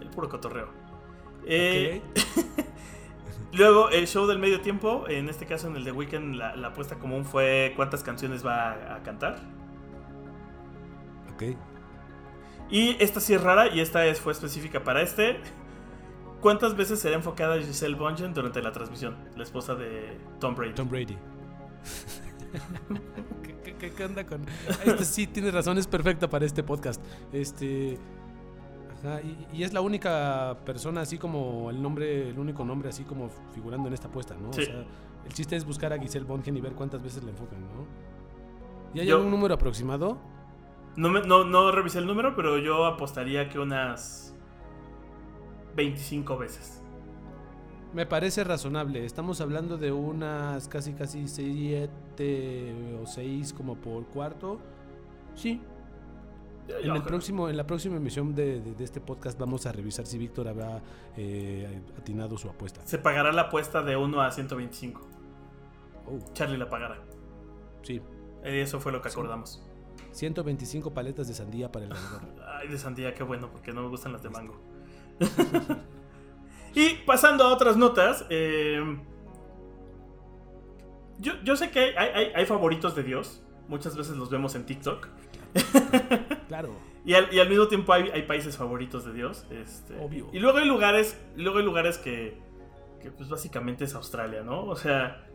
[0.00, 0.68] El puro cotorreo.
[1.46, 2.02] Eh.
[3.52, 6.68] Luego, el show del medio tiempo, en este caso en el de Weekend, la, la
[6.68, 9.40] apuesta común fue cuántas canciones va a, a cantar.
[11.32, 11.56] Ok.
[12.68, 15.40] Y esta sí es rara y esta es, fue específica para este.
[16.40, 19.16] ¿Cuántas veces será enfocada Giselle Bundchen durante la transmisión?
[19.36, 20.74] La esposa de Tom Brady.
[20.74, 21.16] Tom Brady.
[23.78, 24.42] ¿Qué, qué, onda con.?
[24.84, 27.02] Este sí, tienes razón, es perfecta para este podcast.
[27.32, 27.98] Este.
[28.98, 33.04] Ajá, y, y es la única persona, así como el nombre, el único nombre, así
[33.04, 34.52] como figurando en esta apuesta, ¿no?
[34.52, 34.62] Sí.
[34.62, 34.84] O sea,
[35.26, 37.86] el chiste es buscar a Giselle Bongen y ver cuántas veces le enfocan, ¿no?
[38.94, 40.18] ¿Y hay Yo- algún número aproximado?
[40.96, 44.34] No, me- no, no revisé el número, pero yo apostaría que unas
[45.76, 46.75] 25 veces.
[47.96, 49.04] Me parece razonable.
[49.06, 54.58] Estamos hablando de unas casi, casi siete o seis como por cuarto.
[55.34, 55.62] Sí,
[56.68, 60.04] En, el próximo, en la próxima emisión de, de- de este podcast vamos a revisar
[60.06, 60.82] si Víctor habrá
[61.16, 62.80] eh, atinado su apuesta.
[62.84, 65.00] Se pagará la apuesta de 1 a 125.
[66.06, 66.98] Oh, Charlie la pagará.
[67.82, 68.02] sí,
[68.44, 69.62] Eh, Eso fue lo que acordamos.
[70.12, 72.20] 125 paletas de sandía para el ganador.
[72.60, 74.54] Ay, de sandía, qué bueno, porque no me gustan las de mango.
[76.76, 78.80] y pasando a otras notas, eh,
[81.18, 83.42] yo, yo sé que hay, hay- hay favoritos de Dios.
[83.68, 85.08] Muchas veces los vemos en TikTok.
[86.48, 89.44] Claro, Y al, y al mismo tiempo hay, hay países favoritos de Dios.
[89.50, 90.28] este, Obvio.
[90.32, 92.38] Y luego hay lugares, luego hay lugares que,
[93.02, 94.64] que pues básicamente es Australia, ¿no?
[94.64, 95.26] O sea,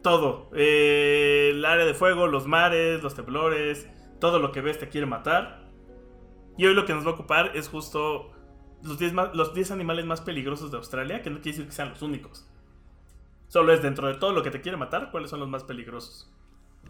[0.00, 0.48] todo.
[0.54, 3.88] Eh, el área de fuego, los mares, los temblores,
[4.20, 5.64] todo lo que ves te quiere matar.
[6.56, 8.30] Y hoy lo que nos va a ocupar es justo
[8.84, 11.72] los 10 más- los 10 animales más peligrosos de Australia, que no quiere decir que
[11.74, 12.46] sean los únicos.
[13.48, 16.28] Solo es dentro de todo lo que te quiere matar, cuáles son los más peligrosos.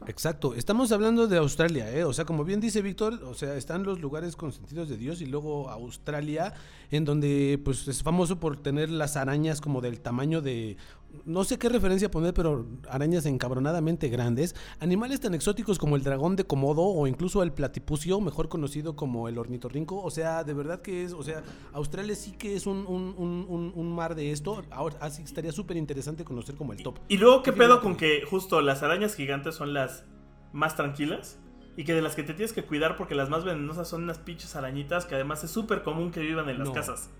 [0.09, 0.55] exacto.
[0.55, 2.03] Estamos hablando de Australia, ¿eh?
[2.05, 5.27] O sea, como bien dice Víctor, o sea, están los lugares consentidos de Dios y
[5.27, 6.53] luego Australia,
[6.91, 10.77] en donde pues es famoso por tener las arañas como del tamaño de...
[11.25, 14.55] No sé qué referencia poner, pero arañas encabronadamente grandes.
[14.81, 19.29] Animales tan exóticos como el dragón de Komodo o incluso el platipucio, mejor conocido como
[19.29, 20.03] el ornitorrinco.
[20.03, 21.13] O sea, de verdad que es...
[21.13, 24.63] O sea, Australia sí que es un, un- un- un- un mar de esto.
[24.71, 26.99] Ahora, así estaría súper interesante conocer como el top.
[27.09, 30.05] Y luego, ¿qué ¿Qué pedo con que justo las arañas gigantes son las
[30.53, 31.39] más tranquilas?
[31.77, 34.19] Y que de las que te tienes que cuidar porque las más venenosas son unas
[34.19, 36.75] pinches arañitas que además es súper común que vivan en las No.
[36.75, 37.11] casas.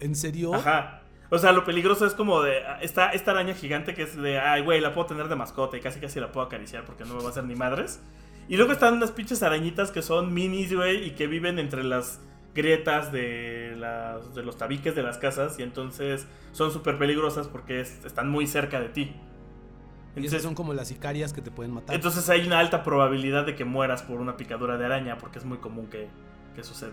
[0.00, 0.52] ¿En serio?
[0.54, 1.03] Ajá.
[1.30, 2.64] O sea, lo peligroso es como de.
[2.66, 4.38] ah, Esta, esta araña gigante que es de.
[4.38, 7.14] Ay, güey, la puedo tener de mascota y casi casi la puedo acariciar porque no
[7.14, 8.00] me va a hacer ni madres.
[8.48, 12.20] Y luego están unas pinches arañitas que son minis, güey, y que viven entre las
[12.54, 15.58] grietas de, las, de los tabiques de las casas.
[15.58, 19.00] Y entonces son súper peligrosas porque es- están muy cerca de ti.
[19.02, 21.96] Y esas Entonces, son como las sicarias que te pueden matar.
[21.96, 25.44] entonces hay una alta probabilidad de que mueras por una picadura de araña porque es
[25.44, 26.08] muy común que,
[26.54, 26.92] que suceda.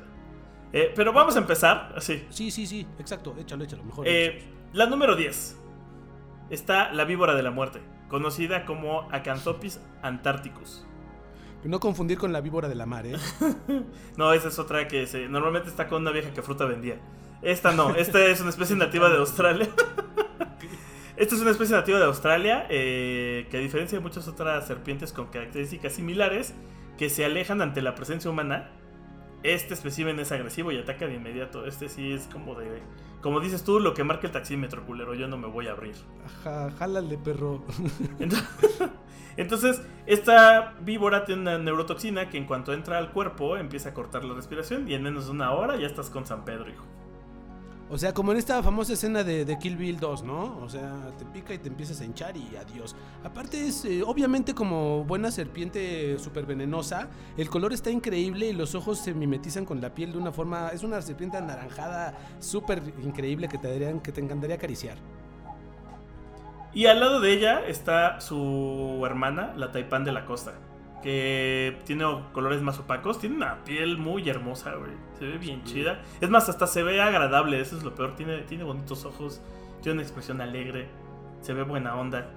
[0.73, 2.25] Eh, pero vamos a empezar así.
[2.29, 3.35] Sí, sí, sí, exacto.
[3.39, 4.07] Échalo, échalo, mejor.
[4.07, 5.57] Eh, la número 10
[6.49, 10.85] está la víbora de la muerte, conocida como Acanthopis antarcticus.
[11.63, 13.15] No confundir con la víbora de la mar, ¿eh?
[14.17, 16.99] No, esa es otra que se, normalmente está con una vieja que fruta vendía.
[17.41, 19.69] Esta no, esta es una especie nativa de Australia.
[21.17, 25.13] Esta es una especie nativa de Australia eh, que a diferencia de muchas otras serpientes
[25.13, 26.55] con características similares
[26.97, 28.71] que se alejan ante la presencia humana,
[29.43, 31.65] este espécimen es agresivo y ataca de inmediato.
[31.65, 32.81] Este sí es como de...
[33.21, 35.95] Como dices tú, lo que marca el taxímetro, culero, yo no me voy a abrir.
[36.25, 37.63] Ajá, jálale, perro.
[38.19, 38.89] Entonces,
[39.37, 44.23] entonces, esta víbora tiene una neurotoxina que en cuanto entra al cuerpo empieza a cortar
[44.25, 46.85] la respiración y en menos de una hora ya estás con San Pedro, hijo.
[47.93, 50.57] O sea, como en esta famosa escena de, Kill Bill 2, ¿no?
[50.63, 52.95] O sea, te pica y te empiezas a hinchar y adiós.
[53.21, 58.75] Aparte es, eh, obviamente como buena serpiente súper venenosa, el color está increíble y los
[58.75, 60.69] ojos se mimetizan con la piel de una forma...
[60.69, 64.95] Es una serpiente anaranjada súper increíble que te, darían, que te encantaría acariciar.
[66.73, 70.53] Y al lado de ella está su hermana, la taipán de la costa.
[71.01, 73.19] Que tiene colores más opacos.
[73.19, 74.91] Tiene una piel muy hermosa, güey.
[75.17, 76.01] Se ve bien chida.
[76.19, 78.15] Es más, hasta se ve agradable, eso es lo peor.
[78.15, 79.41] Tiene, tiene bonitos ojos,
[79.81, 80.87] tiene una expresión alegre,
[81.41, 82.29] se ve buena onda,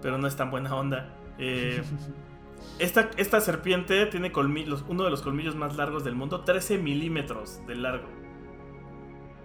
[0.00, 1.08] pero no es tan buena onda.
[1.38, 1.82] Eh,
[2.78, 7.60] esta, esta serpiente tiene colmillos, uno de los colmillos más largos del mundo, 13 milímetros
[7.66, 8.08] de largo.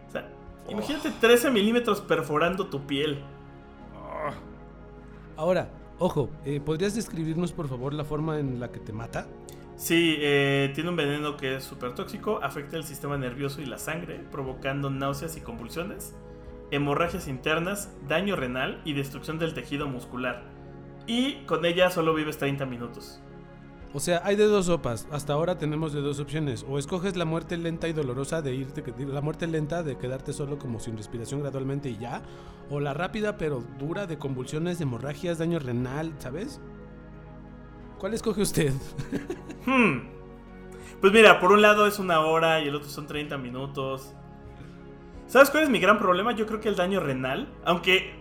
[0.07, 0.29] O sea,
[0.69, 3.23] imagínate 13 milímetros perforando tu piel.
[5.35, 9.27] Ahora, ojo, eh, ¿podrías describirnos por favor la forma en la que te mata?
[9.75, 13.77] Sí, eh, tiene un veneno que es súper tóxico, afecta el sistema nervioso y la
[13.77, 16.15] sangre, provocando náuseas y convulsiones,
[16.71, 20.43] hemorragias internas, daño renal y destrucción del tejido muscular.
[21.05, 23.21] Y con ella solo vives 30 minutos.
[23.97, 25.07] O sea, hay de dos sopas.
[25.11, 26.63] Hasta ahora tenemos de dos opciones.
[26.69, 30.59] O escoges la muerte lenta y dolorosa de irte, la muerte lenta de quedarte solo
[30.59, 32.21] como sin respiración gradualmente y ya.
[32.69, 36.61] O la rápida pero dura de convulsiones, hemorragias, daño renal, ¿sabes?
[37.97, 38.71] ¿Cuál escoge usted?
[39.65, 40.07] Hmm.
[41.01, 44.13] Pues mira, por un lado es una hora y el otro son 30 minutos.
[45.25, 46.33] ¿Sabes cuál es mi gran problema?
[46.33, 48.13] Yo creo que el daño renal, aunque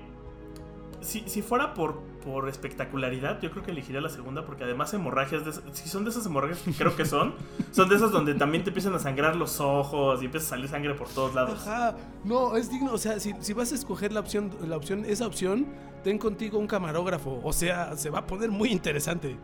[1.02, 5.62] si, si fuera por por espectacularidad, yo creo que elegiría la segunda porque además hemorragias,
[5.70, 7.36] si son de esas hemorragias que creo que son,
[7.70, 10.68] son de esas donde también te empiezan a sangrar los ojos y empieza a salir
[10.68, 11.64] sangre por todos lados.
[11.64, 15.24] Ajá, no, es digno, o sea, si, vas a escoger la opción, la opción, esa
[15.24, 15.68] opción,
[16.02, 19.36] ten contigo un camarógrafo, o sea, se va a poner muy interesante.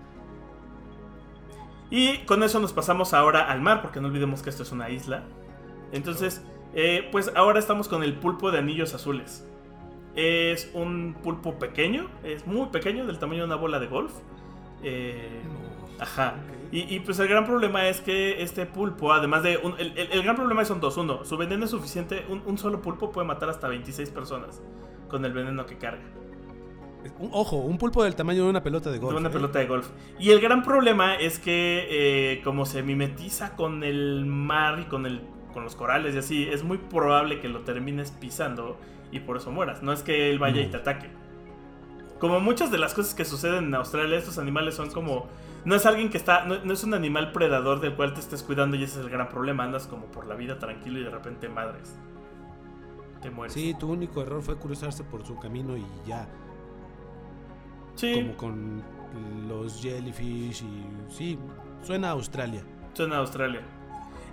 [1.88, 4.90] Y con eso nos pasamos ahora al mar, porque no olvidemos que esto es una
[4.90, 5.22] isla.
[5.92, 6.42] Entonces,
[6.74, 9.46] eh, pues ahora estamos con el pulpo de anillos azules.
[10.14, 14.12] Es un pulpo pequeño, es muy pequeño, del tamaño de una bola de golf.
[14.82, 15.40] Eh,
[15.98, 16.34] ajá.
[16.74, 19.60] Y, pues el gran problema es que este pulpo, además de...
[19.78, 20.96] el, gran problema son dos.
[20.96, 22.24] Uno, su veneno es suficiente.
[22.46, 24.62] Un, solo pulpo puede matar hasta 26 personas
[25.10, 26.02] con el veneno que carga.
[27.18, 29.12] Un, ojo, un pulpo del tamaño de una pelota de golf.
[29.12, 29.32] De una ¿eh?
[29.32, 29.86] pelota de golf.
[30.18, 35.04] Y el gran problema es que eh, como se mimetiza con el mar y con,
[35.04, 35.20] el,
[35.52, 38.78] con los corales y así, es muy probable que lo termines pisando
[39.12, 39.82] y por eso mueras.
[39.82, 41.10] No es que él vaya y te ataque.
[42.18, 45.28] Como muchas de las cosas que suceden en Australia, estos animales son como.
[45.64, 46.44] No es alguien que está.
[46.44, 49.28] No, es un animal predador del cual te estés cuidando y ese es el gran
[49.28, 49.64] problema.
[49.64, 51.96] Andas como por la vida tranquilo y de repente madres.
[53.20, 53.52] Te mueres.
[53.52, 56.26] Sí, tu único error fue cruzarse por su camino y ya.
[57.94, 58.14] Sí.
[58.14, 58.82] Como con
[59.46, 60.86] los jellyfish y.
[61.10, 61.38] Sí,
[61.82, 62.62] suena a Australia.
[62.94, 63.60] Suena a Australia.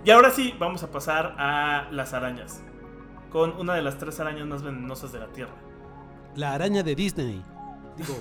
[0.04, 2.64] Y ahora sí, vamos a pasar a las arañas
[3.30, 5.54] con una de las tres arañas más venenosas de la Tierra.
[6.36, 7.42] La araña de Disney.
[7.96, 8.14] Digo.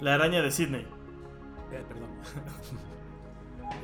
[0.00, 0.86] la araña de Sydney.
[1.72, 2.08] Eh, perdón.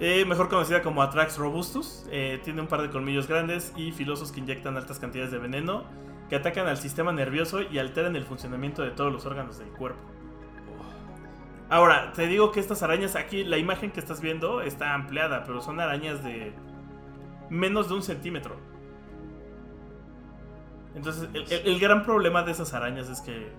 [0.01, 2.05] Eh, mejor conocida como Atrax robustus.
[2.11, 5.85] Eh, tiene un par de colmillos grandes y filosos que inyectan altas cantidades de veneno
[6.29, 10.01] que atacan al sistema nervioso y alteran el funcionamiento de todos los órganos del cuerpo.
[11.69, 15.61] Ahora, te digo que estas arañas aquí, la imagen que estás viendo está ampliada, pero
[15.61, 16.53] son arañas de
[17.51, 18.57] menos de un centímetro.
[20.95, 23.53] Entonces, el, gran problema de esas arañas es que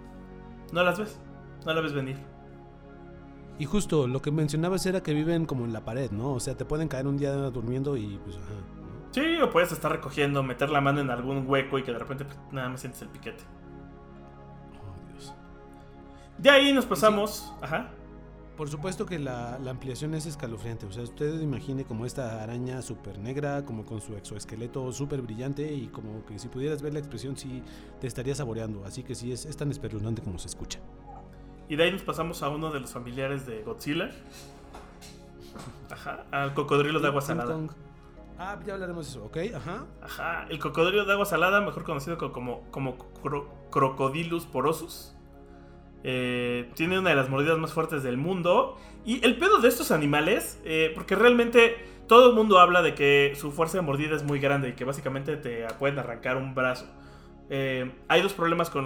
[0.71, 1.19] no las ves,
[1.65, 2.17] no las ves venir.
[3.59, 6.33] Y justo lo que mencionabas era que viven como en la pared, ¿no?
[6.33, 8.53] O sea, te pueden caer un día durmiendo y pues, ajá.
[9.11, 12.25] Sí, o puedes estar recogiendo, meter la mano en algún hueco y que de repente
[12.25, 13.43] pues, nada más sientes el piquete.
[14.81, 15.33] Oh, Dios.
[16.37, 17.53] De ahí nos pasamos.
[17.61, 17.91] Ajá.
[18.57, 20.85] Por supuesto que la, ampliación es escalofriante.
[20.85, 25.73] O sea, usted imagine como esta araña súper negra, como con su exoesqueleto súper brillante
[25.73, 27.61] y como que si pudieras ver la expresión sí
[27.99, 28.85] te estaría saboreando.
[28.85, 30.79] Así que sí, es, tan espeluznante como se escucha.
[31.67, 34.11] Y de ahí nos pasamos a uno de los familiares de Godzilla.
[35.91, 37.57] Ajá, al cocodrilo de agua salada.
[38.37, 39.85] Ah, ya hablaremos de eso, ok, ajá.
[40.01, 42.97] Ajá, el cocodrilo de agua salada, mejor conocido como, como,
[43.71, 45.15] Crocodilus porosus
[46.07, 48.77] eh, tiene una de las mordidas más fuertes del mundo.
[49.05, 53.33] Y el pedo de estos animales, eh, porque realmente todo el mundo habla de que
[53.35, 56.85] su fuerza de mordida es muy grande y que básicamente te pueden arrancar un brazo.
[57.49, 58.85] Eh, hay dos problemas con,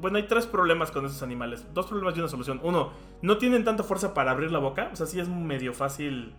[0.00, 1.66] Bueno, hay tres problemas con esos animales.
[1.74, 2.60] Dos problemas y una solución.
[2.62, 4.90] Uno, no tienen tanta fuerza para abrir la boca.
[4.92, 6.32] O sea, sí es medio fácil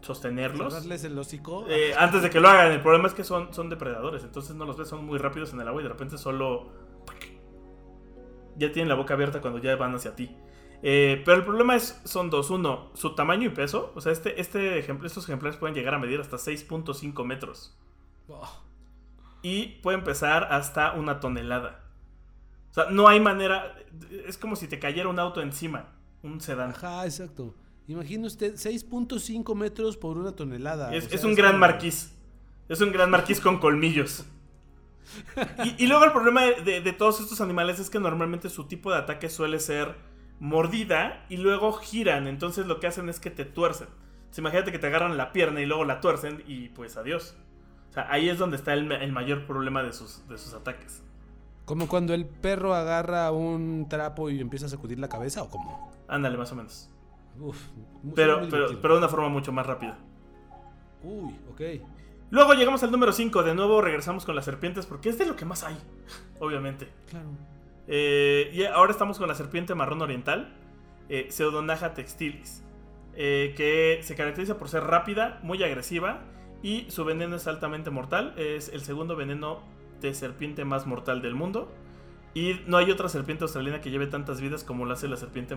[0.00, 0.84] sostenerlos.
[0.84, 1.64] El hocico.
[1.96, 2.72] antes de que lo hagan.
[2.72, 4.24] El problema es que son, son depredadores.
[4.24, 6.87] Entonces no los ves, son muy rápidos en el agua y de repente solo
[8.58, 10.30] ya tienen la boca abierta cuando ya van hacia ti.
[10.82, 12.50] Eh, pero el problema es, son dos.
[12.50, 13.92] Uno, su tamaño y peso.
[13.94, 17.76] O sea, este, este estos ejemplares pueden llegar a medir hasta 6.5 metros.
[19.42, 21.84] Y pueden pesar hasta una tonelada.
[22.70, 23.76] O sea, no hay manera.
[24.26, 25.92] Es como si te cayera un auto encima.
[26.22, 26.70] Un sedán.
[26.70, 27.54] Ajá, exacto.
[27.86, 30.94] Imagina usted 6.5 metros por una tonelada.
[30.94, 32.12] Es, un gran marquís.
[32.68, 34.26] Es un gran marquís con colmillos.
[35.78, 39.28] Y, luego el problema de, todos estos animales es que normalmente su tipo de ataque
[39.28, 39.96] suele ser
[40.40, 42.26] mordida y luego giran.
[42.26, 43.88] Entonces lo que hacen es que te tuercen.
[44.18, 47.36] Entonces, imagínate que te agarran la pierna y luego la tuercen y pues adiós.
[47.90, 51.02] O sea, ahí es donde está el, el mayor problema de sus, de sus ataques.
[51.64, 55.92] Como cuando el perro agarra un trapo y empieza a sacudir la cabeza o como.
[56.08, 56.90] Ándale, más o menos.
[57.38, 57.58] Uf,
[58.14, 59.98] Pero, pero, pero de una forma mucho más rápida.
[61.02, 61.60] Uy, ok.
[62.30, 63.42] Luego llegamos al número 5.
[63.42, 65.76] De nuevo regresamos con las serpientes porque es de lo que más hay,
[66.40, 66.88] obviamente.
[67.10, 67.28] Claro.
[67.86, 70.54] Eh, y ahora estamos con la serpiente marrón oriental,
[71.08, 72.62] eh, Pseudonaja textilis,
[73.14, 76.20] eh, que se caracteriza por ser rápida, muy agresiva
[76.62, 78.34] y su veneno es altamente mortal.
[78.36, 79.62] Es el segundo veneno
[80.00, 81.72] de serpiente más mortal del mundo.
[82.34, 85.56] Y no hay otra serpiente australiana que lleve tantas vidas como lo hace la serpiente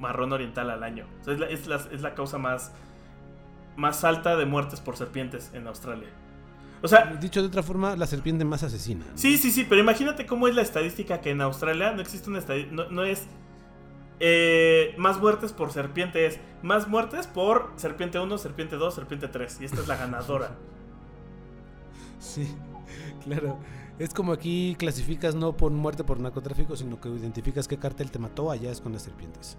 [0.00, 1.06] marrón oriental al año.
[1.20, 2.74] O sea, es, la, es la- es la causa más,
[3.78, 6.08] más alta de muertes por serpientes en Australia.
[6.82, 9.06] O sea, Dicho de otra forma, la serpiente más asesina.
[9.06, 9.16] ¿no?
[9.16, 12.40] Sí, sí, sí, pero imagínate cómo es la estadística que en Australia no existe una
[12.40, 13.26] estadística, no, no es
[14.20, 19.60] eh, más muertes por serpiente, es más muertes por serpiente 1, serpiente 2, serpiente 3.
[19.60, 20.50] Y esta es la ganadora.
[22.20, 22.52] Sí,
[23.22, 23.60] claro.
[24.00, 28.18] Es como aquí clasificas no por muerte por narcotráfico, sino que identificas qué cartel te
[28.18, 29.56] mató, allá es con las serpientes.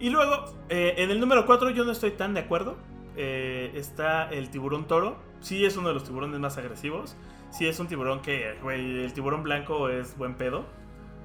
[0.00, 2.78] Y luego, eh, en el número 4 yo no estoy tan de acuerdo.
[3.16, 5.16] Eh, está el tiburón toro.
[5.40, 7.16] Sí es uno de los tiburones más agresivos.
[7.50, 10.64] Sí es un tiburón que, el tiburón blanco es buen pedo.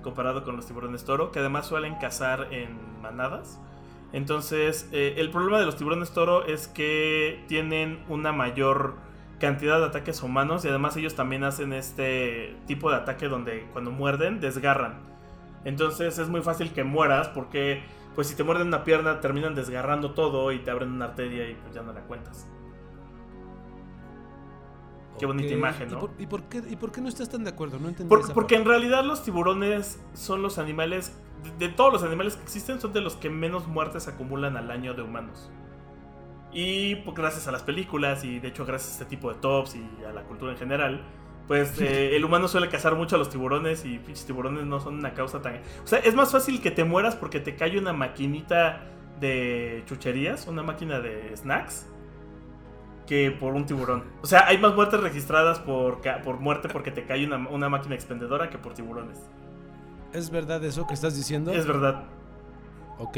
[0.03, 1.31] Comparado con los tiburones toro.
[1.31, 3.59] Que además suelen cazar en manadas.
[4.11, 8.95] Entonces, eh, el problema de los tiburones toro es que tienen una mayor
[9.39, 10.65] cantidad de ataques humanos.
[10.65, 15.09] Y además ellos también hacen este tipo de ataque donde cuando muerden, desgarran.
[15.65, 17.81] Entonces es muy fácil que mueras porque
[18.19, 21.53] pues si te muerden una pierna terminan desgarrando todo y te abren una arteria y
[21.55, 22.49] pues ya no la cuentas.
[25.17, 25.99] Qué bonita imagen, ¿y ¿no?
[26.01, 27.79] por, y por qué, ¿Y por qué no estás tan de acuerdo?
[27.79, 31.17] No entendí Por- esa porque en realidad los tiburones son los animales,
[31.57, 34.69] de, de todos los animales que existen, son de los que menos muertes acumulan al
[34.69, 35.49] año de humanos.
[36.51, 39.77] Y pues, gracias a las películas y de hecho gracias a este tipo de tops
[39.77, 41.05] y a la cultura en general,
[41.49, 44.99] pues eh, el humano suele cazar mucho a los tiburones y pinches tiburones no son
[44.99, 45.55] una causa tan...
[45.83, 48.85] O sea, es más fácil que te mueras porque te cae una maquinita
[49.19, 51.87] de chucherías, una máquina de snacks,
[53.07, 54.03] que por un tiburón.
[54.21, 57.95] O sea, hay más muertes registradas por, por muerte porque te cae una, una máquina
[57.95, 59.19] expendedora que por tiburones.
[60.13, 61.51] ¿Es verdad eso que estás diciendo?
[61.51, 62.03] Es verdad.
[62.99, 63.17] Ok,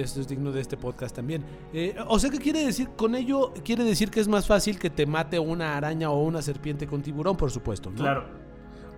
[0.00, 1.44] esto es digno de este podcast también.
[1.72, 2.88] Eh, o sea, ¿qué quiere decir?
[2.96, 6.42] Con ello, quiere decir que es más fácil que te mate una araña o una
[6.42, 7.96] serpiente con tiburón, por supuesto, ¿no?
[7.96, 8.24] Claro.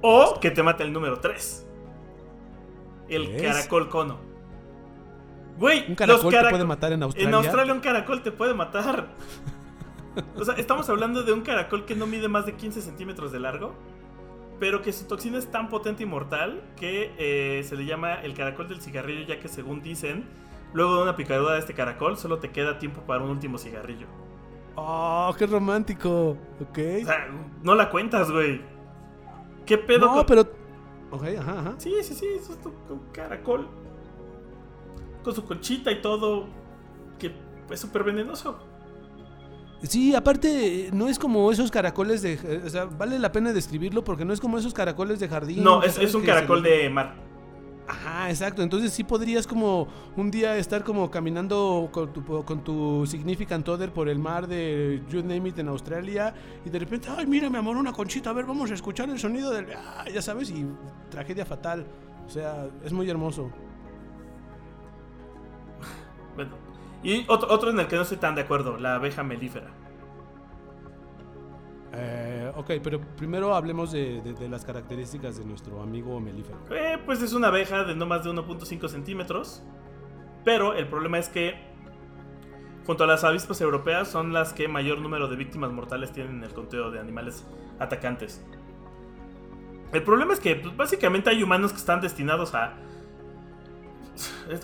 [0.03, 1.67] O que te mate el número 3.
[3.09, 4.19] El caracol cono.
[5.59, 7.29] Güey, Un caracol los te puede matar en Australia.
[7.29, 9.09] En Australia un caracol te puede matar.
[10.37, 13.41] O sea, estamos hablando de un caracol que no mide más de 15 centímetros de
[13.41, 13.75] largo,
[14.59, 18.35] pero que su toxina es tan potente y mortal que eh, se le llama el
[18.35, 20.25] caracol del cigarrillo, ya que según dicen,
[20.73, 24.07] luego de una picadura de este caracol solo te queda tiempo para un último cigarrillo.
[24.77, 26.37] ¡Oh, qué romántico!
[26.61, 26.79] Ok.
[27.03, 27.29] O sea,
[27.63, 28.63] no la cuentas, güey.
[29.67, 30.41] ¿Qué pedo no, con- pero...
[31.11, 31.75] Ok, ajá, ajá.
[31.79, 33.69] Sí, sí, sí, eso es un caracol.
[35.25, 36.47] Con su conchita y todo.
[37.19, 37.35] Que
[37.71, 38.59] es súper venenoso.
[39.83, 42.35] Sí, aparte, no es como esos caracoles de...
[42.35, 45.65] eh, O sea, vale la pena describirlo porque no es como esos caracoles de jardín.
[45.65, 47.15] No, es, es un se caracol de mar.
[47.91, 48.63] Ajá, exacto.
[48.63, 54.09] Entonces sí podrías como un día estar como caminando con tu, con significant other por
[54.09, 56.33] el mar de You Name It en Australia
[56.65, 59.19] y de repente, ay, mira mi amor, una conchita, a ver, vamos a escuchar el
[59.19, 59.67] sonido del...
[59.77, 60.65] ah", ya sabes, y
[61.11, 61.85] tragedia fatal.
[62.27, 63.51] O sea, es muy hermoso.
[66.37, 66.53] Bueno.
[67.03, 69.71] Y otro, otro en el que no estoy tan de acuerdo, la abeja melífera.
[72.61, 76.59] Ok, pero primero hablemos de, las características de nuestro amigo melífero.
[76.71, 79.63] Eh, pues es una abeja de no más de 1.5 centímetros.
[80.45, 81.55] Pero el problema es que,
[82.85, 86.45] junto a las avispas europeas, son las que mayor número de víctimas mortales tienen en
[86.45, 87.47] el conteo de animales
[87.79, 88.45] atacantes.
[89.95, 92.75] El problema es que, pues, básicamente, hay humanos que están destinados a.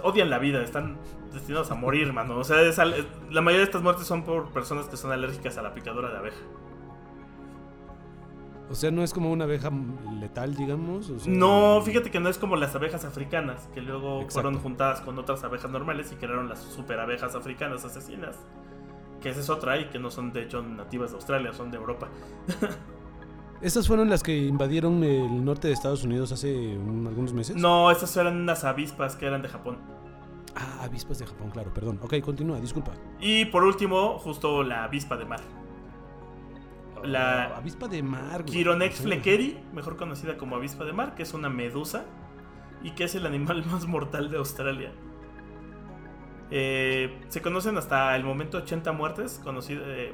[0.02, 0.98] odian la vida, están
[1.32, 2.36] destinados a morir, mano.
[2.36, 5.72] O sea, la mayoría de estas muertes son por personas que son alérgicas a la
[5.72, 6.42] picadura de abeja.
[8.68, 9.70] O sea, no es como una abeja
[10.20, 11.08] letal, digamos.
[11.10, 14.32] o sea- No, fíjate que no es como las abejas africanas, que luego Exacto.
[14.42, 18.36] fueron juntadas con otras abejas normales y crearon las super abejas africanas asesinas.
[19.20, 21.76] Que esa es otra y que no son de hecho nativas de Australia, son de
[21.78, 22.08] Europa.
[23.62, 27.56] ¿Estas fueron las que invadieron el norte de Estados Unidos hace un- algunos meses?
[27.56, 29.78] No, esas eran unas avispas que eran de Japón.
[30.54, 31.98] Ah, avispas de Japón, claro, perdón.
[32.02, 32.92] Ok, continúa, disculpa.
[33.20, 35.40] Y por último, justo la avispa de mar.
[37.06, 38.42] La Oh, avispa de mar.
[38.42, 38.52] güey.
[38.54, 39.02] Chironex Sí.
[39.04, 42.04] fleckeri, mejor conocida como avispa de mar, que es una medusa
[42.82, 44.92] y que es el animal más mortal de Australia.
[46.50, 50.12] Eh, se conocen hasta el momento 80 muertes conocidas eh,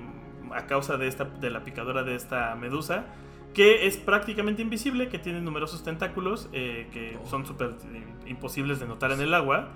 [0.54, 3.04] a causa de, esta, de la picadura de esta medusa,
[3.52, 7.74] que es prácticamente invisible, que tiene numerosos tentáculos eh, que son súper
[8.26, 9.68] imposibles de notar en el agua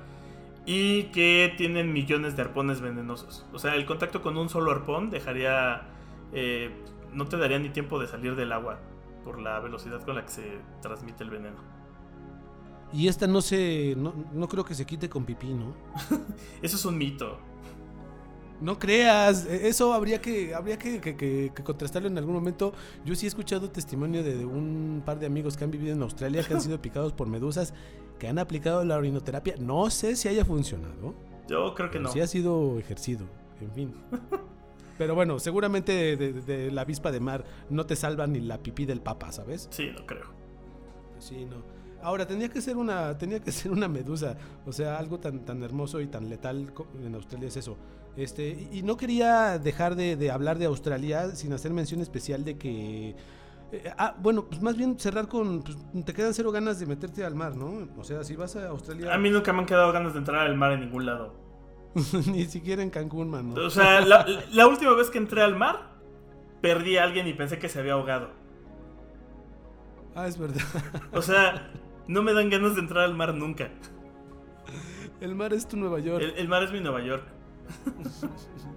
[0.64, 3.46] y que tienen millones de arpones venenosos.
[3.52, 5.82] O sea, el contacto con un solo arpón dejaría...
[7.12, 8.80] no te daría ni tiempo de salir del agua
[9.24, 11.56] por la velocidad con la que se transmite el veneno.
[12.92, 13.96] Y esta no se.
[13.96, 15.74] No, creo que se quite con pipí, ¿no?
[16.62, 17.38] Eso es un mito.
[18.60, 22.72] No creas, e, eso habría que habría que, contrastarlo en algún momento.
[23.04, 26.42] Yo sí he escuchado testimonio de, un par de amigos que han vivido en Australia
[26.42, 27.74] que han sido picados por medusas,
[28.18, 29.56] que han aplicado la orinoterapia.
[29.58, 31.14] No sé si haya funcionado.
[31.48, 32.08] Yo creo que no.
[32.10, 33.26] Sí ha sido ejercido,
[33.60, 33.94] en fin.
[34.98, 38.86] Pero bueno, seguramente de, de, la avispa de mar no te salva ni la pipí
[38.86, 39.68] del papa, ¿sabes?
[39.70, 40.26] Sí, no creo.
[41.18, 41.76] Sí, no.
[42.02, 44.36] Ahora, tenía que ser una, tenía que ser una medusa.
[44.64, 46.72] O sea, algo tan, tan hermoso y tan letal
[47.04, 47.76] en Australia es eso.
[48.16, 53.16] Este, y no quería dejar de, hablar de Australia sin hacer mención especial de que.
[53.72, 55.62] Eh, ah, bueno, pues más bien cerrar con.
[55.62, 57.88] Pues, te quedan cero ganas de meterte al mar, ¿no?
[57.98, 59.12] O sea, si vas a Australia.
[59.12, 61.34] A mí nunca me han quedado ganas de entrar al mar en ningún lado.
[62.26, 63.54] Ni siquiera en Cancún, mano.
[63.54, 65.94] O sea, la, la última vez que entré al mar,
[66.60, 68.30] perdí a alguien y pensé que se había ahogado.
[70.14, 70.62] Ah, es verdad.
[71.12, 71.70] O sea,
[72.06, 73.70] no me dan ganas de entrar al mar nunca.
[75.20, 76.22] El mar es tu Nueva York.
[76.36, 77.24] El, mar es mi Nueva York.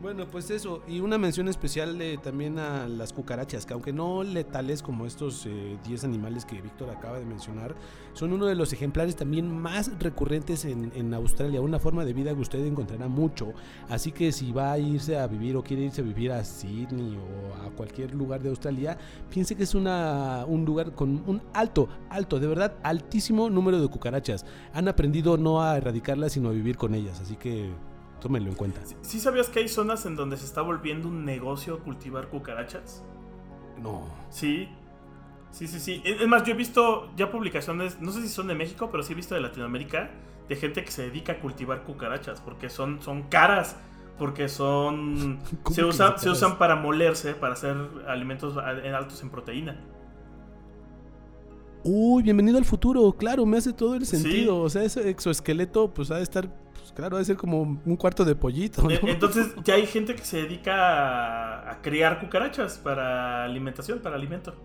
[0.00, 4.80] Bueno, pues eso, y una mención especial también a las cucarachas, que aunque no letales
[4.80, 7.74] como estos 10 eh, animales que Víctor acaba de mencionar,
[8.12, 12.40] son uno de los ejemplares también más recurrentes en, Australia, una forma de vida que
[12.40, 13.52] usted encontrará mucho,
[13.88, 17.16] así que si va a irse a vivir o quiere irse a vivir a Sydney
[17.16, 18.96] o a cualquier lugar de Australia,
[19.28, 23.88] piense que es una, un lugar con un alto, alto, de verdad altísimo número de
[23.88, 24.46] cucarachas.
[24.74, 27.72] Han aprendido no a erradicarlas, sino a vivir con ellas, así que
[28.20, 28.80] Tómenlo en cuenta.
[29.02, 33.02] ¿Sí, sabías que hay zonas en donde se está volviendo un negocio cultivar cucarachas?
[33.80, 34.02] No.
[34.30, 34.68] Sí.
[35.50, 36.02] Sí, sí, sí.
[36.04, 39.12] Es más, yo he visto ya publicaciones, no sé si son de México, pero sí
[39.12, 40.10] he visto de Latinoamérica,
[40.48, 43.76] de gente que se dedica a cultivar cucarachas, porque son, son caras,
[44.18, 45.38] porque son...
[45.70, 49.80] se, usa, se usan para molerse, para hacer alimentos altos en proteína.
[51.84, 54.58] Uy, bienvenido al futuro, claro, me hace todo el sentido.
[54.58, 56.52] O sea, ese exoesqueleto, pues ha de estar
[56.98, 58.90] claro, debe ser como un cuarto de pollito.
[58.90, 64.56] Eh, entonces ya hay gente que se dedica a, criar cucarachas para alimentación, para alimento.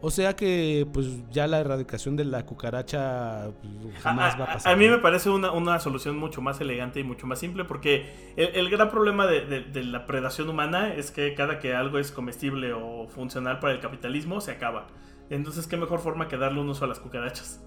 [0.00, 4.72] O sea que pues ya la erradicación de la cucaracha pues, jamás va a pasar.
[4.72, 8.70] A, mí me parece una, solución mucho más elegante y mucho más simple porque el,
[8.70, 13.58] gran problema de, la predación humana es que cada que algo es comestible o funcional
[13.58, 14.86] para el capitalismo se acaba.
[15.30, 17.60] Entonces qué mejor forma que darle un uso a las cucarachas.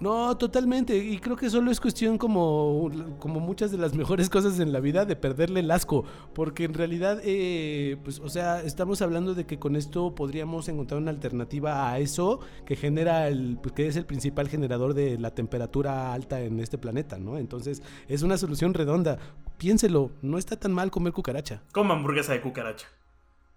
[0.00, 0.96] No, totalmente.
[0.96, 4.80] Y creo que solo es cuestión como, como muchas de las mejores cosas en la
[4.80, 6.04] vida de perderle el asco.
[6.34, 11.00] Porque en realidad, eh, pues, o sea, estamos hablando de que con esto podríamos encontrar
[11.00, 15.30] una alternativa a eso que genera el, pues, que es el principal generador de la
[15.30, 17.38] temperatura alta en este planeta, ¿no?
[17.38, 19.18] Entonces, es una solución redonda.
[19.58, 21.62] Piénselo, no está tan mal comer cucaracha.
[21.72, 22.88] Como hamburguesa de cucaracha.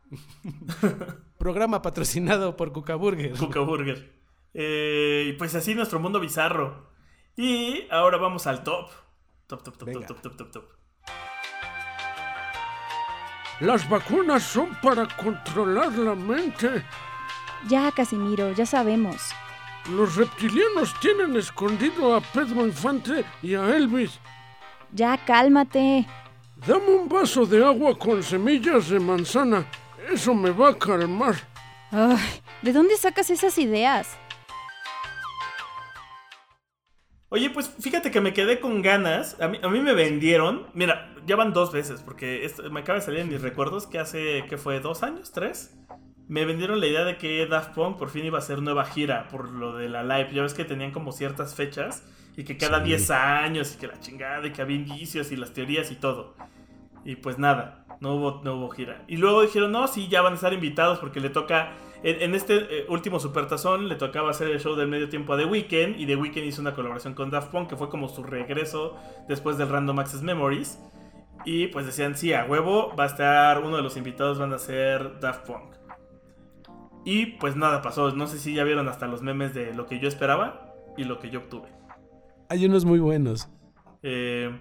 [1.37, 3.33] Programa patrocinado por Cucaburger.
[3.37, 4.17] Cucaburger.
[4.59, 6.89] Eh, y pues así nuestro mundo bizarro.
[7.35, 8.89] Y ahora vamos al top.
[9.45, 10.65] Top, top, top, top, top, top, top, top.
[13.59, 16.83] Las vacunas son para controlar la mente.
[17.69, 19.29] Ya, Casimiro, ya sabemos.
[19.91, 24.19] Los reptilianos tienen escondido a Pedro Infante y a Elvis.
[24.91, 26.07] Ya, cálmate.
[26.65, 29.67] Dame un vaso de agua con semillas de manzana.
[30.11, 31.35] Eso me va a calmar.
[31.91, 34.17] Ay, ¿de dónde sacas esas ideas?
[37.29, 39.39] Oye, pues fíjate que me quedé con ganas.
[39.41, 40.67] A mí, a mí me vendieron.
[40.73, 44.45] Mira, ya van dos veces, porque me acaba de salir en mis recuerdos que hace,
[44.49, 44.79] ¿qué fue?
[44.79, 45.31] ¿Dos años?
[45.33, 45.77] ¿Tres?
[46.29, 49.27] Me vendieron la idea de que Daft Punk por fin iba a hacer nueva gira
[49.27, 50.29] por lo de la live.
[50.33, 52.03] Ya ves que tenían como ciertas fechas
[52.37, 55.53] y que cada 10 años y que la chingada y que había indicios y las
[55.53, 56.35] teorías y todo.
[57.03, 59.03] Y pues nada, no hubo, no hubo gira.
[59.07, 61.73] Y luego dijeron, no, sí, ya van a estar invitados porque le toca
[62.03, 65.45] en, este eh, último Supertazón le tocaba hacer el show del medio tiempo a The
[65.45, 68.95] Weeknd y The Weeknd hizo una colaboración con Daft Punk que fue como su regreso
[69.27, 70.79] después del Random Access Memories.
[71.45, 74.57] Y pues decían, sí, a huevo va a estar, uno de los invitados van a
[74.57, 75.75] ser Daft Punk.
[77.05, 79.99] Y pues nada pasó, no sé si ya vieron hasta los memes de lo que
[79.99, 81.69] yo esperaba y lo que yo obtuve.
[82.49, 83.49] Hay unos muy buenos.
[84.03, 84.51] Eh,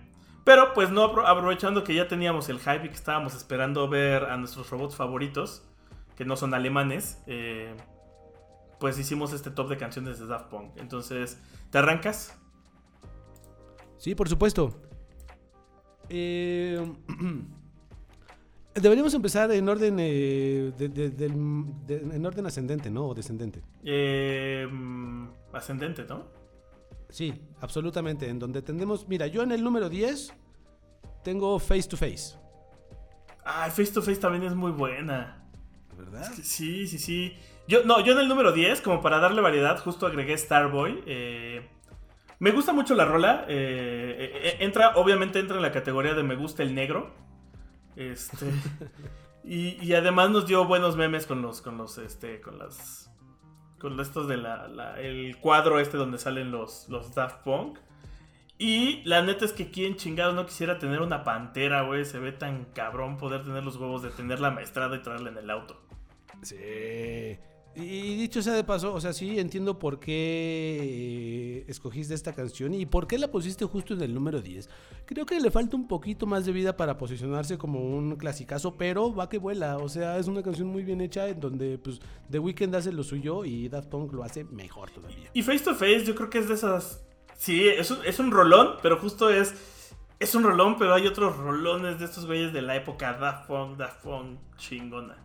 [0.45, 4.37] pero pues no aprovechando que ya teníamos el hype y que estábamos esperando ver a
[4.37, 5.66] nuestros robots favoritos,
[6.17, 7.75] que no son alemanes, eh,
[8.81, 10.77] pues hicimos este top de canciones de Daft Punk.
[10.77, 11.39] Entonces,
[11.71, 12.37] ¿te arrancas?
[13.99, 14.75] Sí, por supuesto.
[16.09, 16.81] Eh,
[18.75, 23.07] deberíamos empezar en orden eh, de- de- del- de- en orden ascendente, ¿no?
[23.09, 23.63] O descendente.
[23.85, 26.25] Eh, mm, ascendente, ¿no?
[27.09, 28.29] Sí, absolutamente.
[28.29, 29.09] En donde tendemos.
[29.09, 30.33] Mira, yo en el número 10
[31.25, 32.37] tengo Face to Face.
[33.45, 35.46] Ah, Face to Face también es muy buena.
[35.97, 36.31] ¿Verdad?
[36.43, 37.37] Sí, sí, sí.
[37.69, 41.03] Yo, no, yo en el número 10, como para darle variedad, justo agregué Starboy.
[41.07, 41.69] eh,
[42.39, 43.45] me gusta mucho la rola.
[43.49, 47.15] eh, eh, entra, obviamente entra en la categoría de me gusta el negro.
[47.97, 48.47] Este.
[49.45, 51.63] y, y además nos dio buenos memes con los.
[51.63, 51.97] con los.
[51.99, 52.41] este.
[52.41, 53.11] con las.
[53.81, 54.69] con estos de la.
[54.69, 56.89] la- el cuadro este donde salen los.
[56.91, 57.79] los Daft Punk.
[58.59, 62.05] Y la neta es que quien chingado no quisiera tener una pantera, güey.
[62.05, 65.51] Se ve tan cabrón poder tener los huevos de tenerla maestrada y traerla en el
[65.51, 65.81] auto.
[66.43, 67.39] Sí.
[67.79, 72.73] Y dicho sea de paso, o sea, sí entiendo por qué eh, escogiste esta canción
[72.73, 74.71] y por qué la pusiste justo en el número 10.
[75.05, 79.15] Creo que le falta un poquito más de vida para posicionarse como un clasicazo, pero
[79.15, 79.77] va que vuela.
[79.77, 82.01] O sea, es una canción muy bien hecha en donde pues
[82.31, 85.31] The Weeknd hace lo suyo y Daft Punk lo hace mejor todavía.
[85.35, 87.05] Y Face to Face, yo creo que es de esas.
[87.37, 89.55] Sí, es un, es un rolón, pero justo es.
[90.19, 93.77] Es un rolón, pero hay otros rolones de estos güeyes de la época Daft Punk,
[93.77, 95.17] Daft Punk, chingona.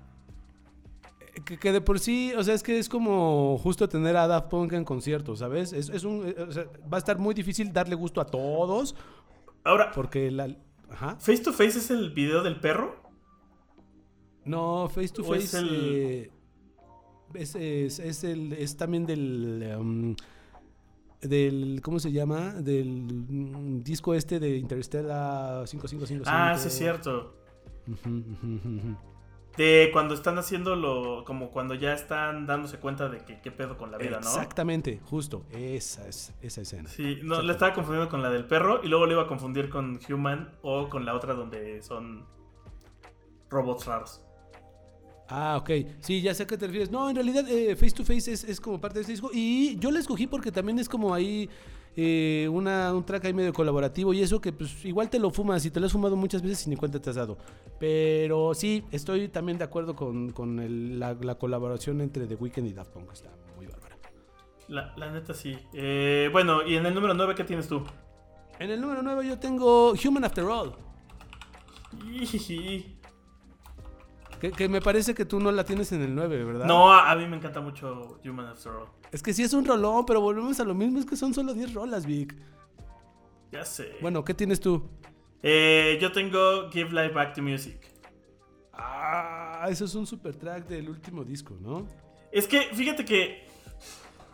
[1.46, 4.50] Que, que de por sí, o sea, es que es como justo tener a Daft
[4.50, 5.72] Punk en concierto, ¿sabes?
[5.72, 8.96] Es, es un, eh, o sea, va a estar muy difícil darle gusto a todos
[9.64, 10.54] Ahora, porque la...
[10.90, 11.16] Ajá.
[11.22, 12.98] Face to Face es el video del perro.
[14.44, 16.32] No, Face to ¿O Face es el- eh,
[17.36, 20.16] es, es- es el, es también del, um,
[21.22, 22.54] del, ¿cómo se llama?
[22.54, 26.24] Del mm, disco este de Interstellar 5555.
[26.28, 27.36] Ah, sí, es cierto.
[29.58, 33.92] De cuando están haciéndolo, como cuando ya están dándose cuenta de que qué pedo con
[33.92, 34.28] la vida, ¿no?
[34.28, 36.90] Exactamente, justo, esa es esa escena.
[36.90, 39.70] Sí, no, le estaba confundiendo con la del perro y luego le iba a confundir
[39.70, 42.26] con Human o con la otra donde son
[43.50, 44.22] robots raros.
[45.34, 45.70] Ah, ok.
[46.02, 46.92] Sí, ya sé a qué te refieres.
[46.92, 49.30] No, en realidad eh, Face to Face es, es como parte de este disco.
[49.34, 51.50] Y yo la escogí porque también es como ahí
[51.96, 55.66] eh, una, un track ahí medio colaborativo y eso que pues igual te lo fumas
[55.66, 57.38] y te lo has fumado muchas veces y ni cuenta te has dado.
[57.80, 62.68] Pero sí, estoy también de acuerdo con, con el- la, la colaboración entre The Weeknd
[62.68, 63.14] y Daft Punk.
[63.14, 63.98] Está muy bárbara.
[64.68, 65.58] La, la neta sí.
[65.74, 67.82] Eh, bueno, y en el número 9, ¿qué tienes tú?
[68.60, 70.74] En el número 9 yo tengo Human After All.
[74.42, 76.66] Que, que me parece que tú no la tienes en el 9, ¿verdad?
[76.66, 78.88] No, a, a mí me encanta mucho Human After All.
[79.12, 81.00] Es que sí es un rolón, pero volvemos a lo mismo.
[81.00, 82.36] Es que son solo 10 rolas, Vic.
[83.52, 83.98] Ya sé.
[84.02, 84.90] Bueno, ¿qué tienes tú?
[85.44, 87.78] Eh, yo tengo Give Life Back to Music.
[88.74, 91.86] Ah, eso es un super track del último disco, ¿no?
[92.32, 93.46] Es que, fíjate que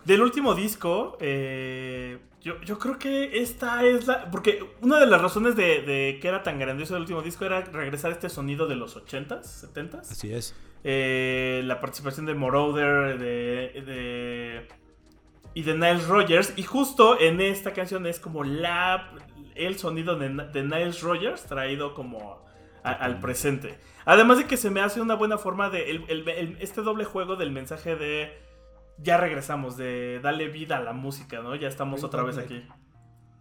[0.05, 2.17] del último disco, eh,
[2.47, 4.31] yo, yo creo que esta es la...
[4.31, 7.61] Porque una de las razones de, de que era tan grandioso el último disco era
[7.61, 9.41] regresar a este sonido de los 80s,
[9.73, 9.99] 70s.
[10.11, 10.55] Así es.
[10.83, 14.67] Eh, la participación de Moroder de, de-
[15.53, 16.53] y de Niles Rogers.
[16.55, 19.11] Y justo en esta canción es como la
[19.55, 22.45] el sonido de, de Niles Rogers traído como
[22.83, 23.77] a- al presente.
[24.05, 27.03] Además de que se me hace una buena forma de el- el- el- este doble
[27.03, 28.46] juego del mensaje de
[29.03, 31.55] ya regresamos, de darle vida a la música, ¿no?
[31.55, 32.63] Ya estamos otra vez aquí.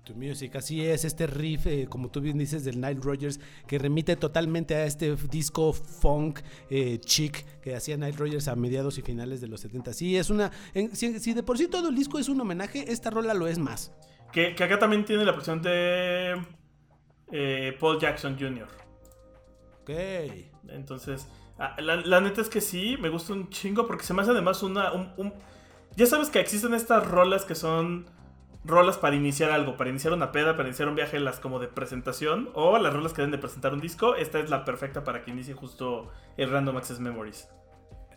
[0.04, 3.76] Tu Music, así es, este riff, eh, como tú bien dices, del Nile Rogers, que
[3.76, 6.38] remite totalmente a este disco funk
[6.70, 9.92] eh, chic que hacía Nile Rogers a mediados y finales de los 70.
[9.94, 10.52] Sí, es una.
[10.74, 13.48] en- si, si de por sí todo el disco es un homenaje, esta rola lo
[13.48, 13.92] es más.
[14.32, 16.40] Que, que acá también tiene la versión de
[17.32, 18.68] eh, Paul Jackson Jr.
[19.82, 19.90] Ok.
[20.68, 21.26] Entonces,
[21.58, 24.62] la, la neta es que sí, me gusta un chingo porque se me hace además
[24.62, 24.92] una...
[24.92, 25.32] un- un-
[25.96, 28.06] Ya sabes que existen estas rolas que son
[28.64, 31.68] rolas para iniciar algo, para iniciar una peda, para iniciar un viaje, las como de
[31.68, 34.16] presentación, o las rolas que deben de presentar un disco.
[34.16, 37.48] Esta es la perfecta para que inicie justo el Random Access Memories.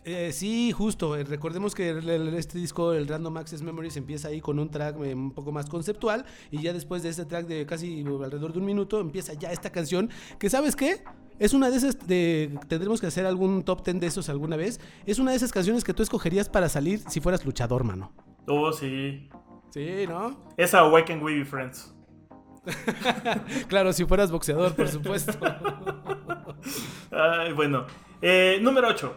[0.04, 1.14] Eh, sí, justo.
[1.16, 4.96] eh, recordemos que el- este disco, el Random Access Memories, empieza ahí con un track
[5.04, 6.24] eh, un poco más conceptual.
[6.50, 9.70] Y ya después de este track de casi alrededor de un minuto, empieza ya esta
[9.70, 10.10] canción.
[10.38, 11.04] Que, ¿sabes qué?
[11.40, 12.56] Es una de esas de.
[12.68, 14.78] Tendremos que hacer algún top 10 de esos alguna vez.
[15.06, 18.12] Es una de esas canciones que tú escogerías para salir si fueras luchador, mano.
[18.46, 19.30] Oh, sí.
[19.70, 20.36] Sí, ¿no?
[20.58, 21.94] Esa Why Can We Be Friends.
[23.68, 25.32] claro, si fueras boxeador, por supuesto.
[27.10, 27.86] Ay, bueno.
[28.20, 29.16] Eh, número 8.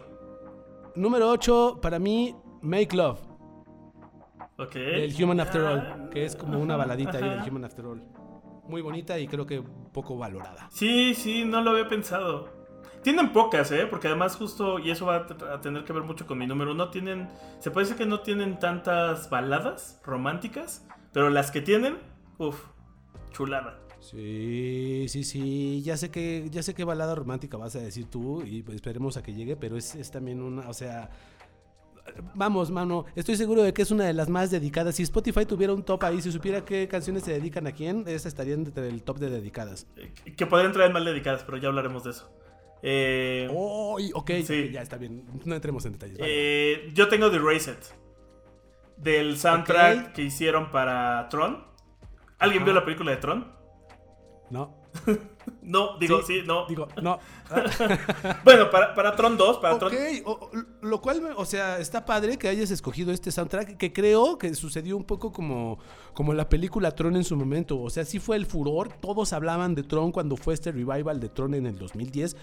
[0.96, 3.20] Número 8, para mí, Make Love.
[4.56, 4.76] Ok.
[4.76, 7.50] El Human After All, que es como una baladita ahí del.
[7.50, 8.02] Human After All.
[8.68, 9.62] Muy bonita y creo que
[9.92, 10.68] poco valorada.
[10.70, 12.48] Sí, sí, no lo había pensado.
[13.02, 13.86] Tienen pocas, ¿eh?
[13.88, 16.88] Porque además justo, y eso va a tener que ver mucho con mi número, no
[16.88, 21.98] tienen, se parece que no tienen tantas baladas románticas, pero las que tienen,
[22.38, 22.64] uff.
[23.30, 23.78] chulada.
[24.00, 25.82] Sí, sí, sí.
[25.82, 29.22] Ya sé que, ya sé qué balada romántica vas a decir tú y esperemos a
[29.22, 31.10] que llegue, pero es, es también una, o sea,
[32.34, 34.94] vamos, mano, estoy seguro de que es una de las más dedicadas.
[34.96, 38.28] Si Spotify tuviera un top ahí, si supiera qué canciones se dedican a quién, esa
[38.28, 39.86] estaría entre el top de dedicadas.
[39.96, 42.30] Eh, Que podrían traer mal dedicadas, pero ya hablaremos de eso.
[42.82, 44.70] Eh, Oh, ok, Sí.
[44.70, 45.24] ya está bien.
[45.44, 46.18] No entremos en detalles.
[46.18, 46.32] vale.
[46.32, 47.78] eh, yo tengo The Erased.
[48.96, 51.64] Del soundtrack que hicieron para Tron.
[52.38, 52.64] ¿Alguien Ajá.
[52.66, 53.52] vio la película de Tron?
[54.50, 54.76] no,
[55.62, 56.66] No, digo, sí, Sí, no.
[56.66, 57.18] digo, no.
[58.44, 59.94] Bueno, para, para Tron 2, para Ok, Tron.
[60.26, 60.50] o-
[60.82, 64.54] lo cual, me- o sea, está padre que hayas escogido este soundtrack, que creo que
[64.54, 65.78] sucedió un poco como,
[66.12, 67.80] como la película Tron en su momento.
[67.80, 71.28] O sea, sí fue el furor, todos hablaban de Tron cuando fue este revival de
[71.28, 72.36] Tron en el 2010.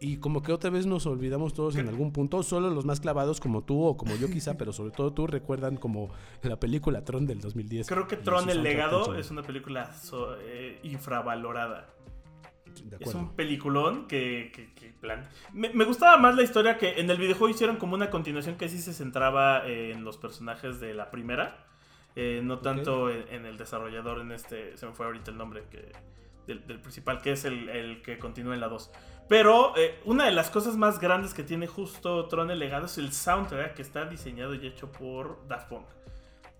[0.00, 3.40] Y como que otra vez nos olvidamos todos en algún punto, solo los más clavados
[3.40, 6.10] como tú o como yo quizá, pero sobre todo tú recuerdan como
[6.42, 7.88] la película Tron del 2010.
[7.88, 11.88] Creo que Tron el legado es una película so- eh, infravalorada.
[13.00, 15.28] Es un peliculón que, que- que plan.
[15.52, 18.68] Me, me gustaba más la historia que en el videojuego hicieron como una continuación que
[18.68, 21.64] sí se centraba eh, en los personajes de la primera.
[22.16, 24.76] eh, no tanto en, en el desarrollador, en este.
[24.76, 25.92] Se me fue ahorita el nombre que,
[26.46, 28.90] del, del principal, que es el, el que continúa en la 2.
[29.28, 32.96] Pero eh, una de las cosas más grandes que tiene justo Tron el legado es
[32.98, 35.86] el soundtrack que está diseñado y hecho por Daft Punk.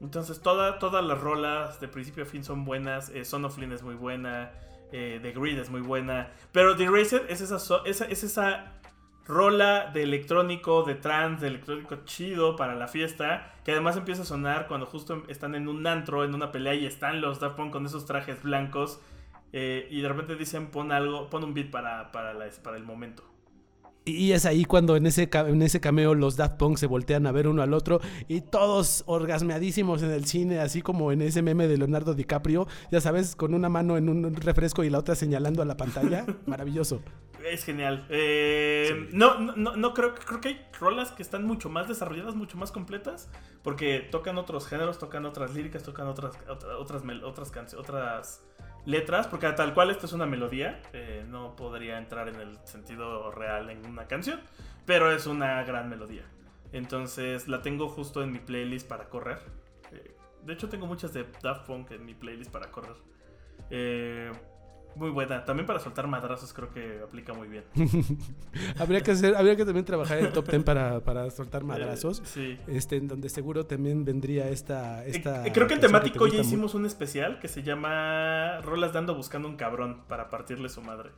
[0.00, 3.08] Entonces toda, todas las rolas de principio a fin son buenas.
[3.10, 4.52] Eh, Son of Flynn es muy buena.
[4.92, 6.30] Eh, The Grid es muy buena.
[6.52, 8.72] Pero The Erased es esa, esa- es esa
[9.26, 13.52] rola de electrónico, de trance, de electrónico chido para la fiesta.
[13.64, 16.86] Que además empieza a sonar cuando justo están en un antro, en una pelea y
[16.86, 19.00] están los Daft Punk con esos trajes blancos.
[19.52, 22.84] eh, y de repente dicen pon algo, pon un beat para, para, la- para el
[22.84, 23.22] momento.
[24.10, 27.32] Y es ahí cuando en ese, en ese cameo los Daft Punk se voltean a
[27.32, 31.68] ver uno al otro y todos orgasmeadísimos en el cine, así como en ese meme
[31.68, 35.62] de Leonardo DiCaprio, ya sabes, con una mano en un refresco y la otra señalando
[35.62, 36.24] a la pantalla.
[36.46, 37.00] Maravilloso.
[37.44, 38.06] Es genial.
[38.10, 42.34] Eh, no, no, no, no creo, creo que hay rolas que están mucho más desarrolladas,
[42.34, 43.28] mucho más completas,
[43.62, 48.42] porque tocan otros géneros, tocan otras líricas, tocan otras otra- otras mel- otras canci- otras
[48.88, 53.30] letras, porque tal cual esta es una melodía, eh, no podría entrar en el sentido
[53.30, 54.40] real en una canción,
[54.86, 56.24] pero es una gran melodía.
[56.72, 59.40] Entonces la tengo justo en mi playlist para correr.
[59.92, 62.96] Eh, de hecho tengo muchas de Daft Punk en mi playlist para correr.
[63.68, 64.32] Eh,
[64.98, 65.44] muy buena.
[65.44, 67.64] También para soltar madrazos creo que aplica muy bien.
[68.78, 72.20] habría que hacer, habría que también trabajar el top 10 para, para soltar madrazos.
[72.20, 72.58] Eh, sí.
[72.66, 75.04] Este, en donde seguro también vendría esta.
[75.06, 78.92] esta Eh, creo que en te temático ya hicimos un especial que se llama Rolas
[78.92, 81.10] dando buscando un cabrón para partirle su madre.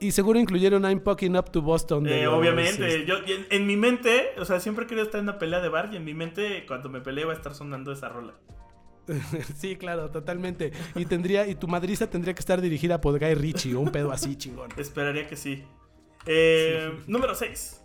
[0.00, 2.04] Y seguro incluyeron I'm Pucking Up to Boston.
[2.04, 5.18] de Eh, los, obviamente, este, yo en, en mi mente, o sea, siempre querido estar
[5.18, 7.54] en una pelea de bar y en mi mente cuando me pelee va a estar
[7.54, 8.34] sonando esa rola.
[9.56, 10.72] sí, claro, totalmente.
[10.94, 14.12] Y tendría, y tu madriza tendría que estar dirigida por Guy Ritchie o un pedo
[14.12, 14.70] así chingón.
[14.76, 15.64] Esperaría que sí.
[16.26, 17.82] Eh, Número 6.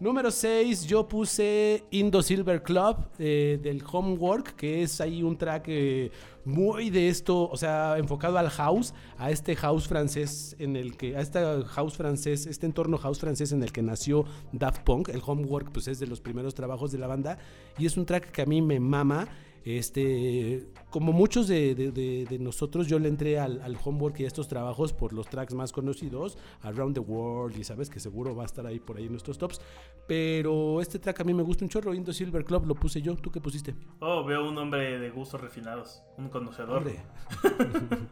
[0.00, 5.64] Número 6, yo puse Indo Silver Club eh, del Homework, que es ahí un track
[5.68, 6.10] eh,
[6.46, 11.18] muy de esto, o sea, enfocado al house, a este house francés en el que,
[11.18, 15.10] a este house francés, este entorno house francés en el que nació Daft Punk.
[15.10, 17.36] El Homework, pues es de los primeros trabajos de la banda
[17.78, 19.28] y es un track que a mí me mama.
[19.64, 24.24] Este, como muchos de, de- de- de nosotros, yo le entré al, al homework y
[24.24, 28.34] a estos trabajos por los tracks más conocidos, Around the World, y sabes que seguro
[28.34, 29.60] va a estar ahí por ahí en nuestros tops.
[30.08, 33.16] Pero este track a mí me gusta un chorro, Indo Silver Club, lo puse yo.
[33.16, 33.74] ¿Tú qué pusiste?
[34.00, 36.78] Oh, veo un hombre de gustos refinados, un conocedor.
[36.78, 36.96] Hombre,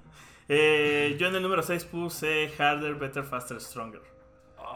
[0.50, 4.00] Eh, yo en el número 6 puse Harder, Better, Faster, Stronger.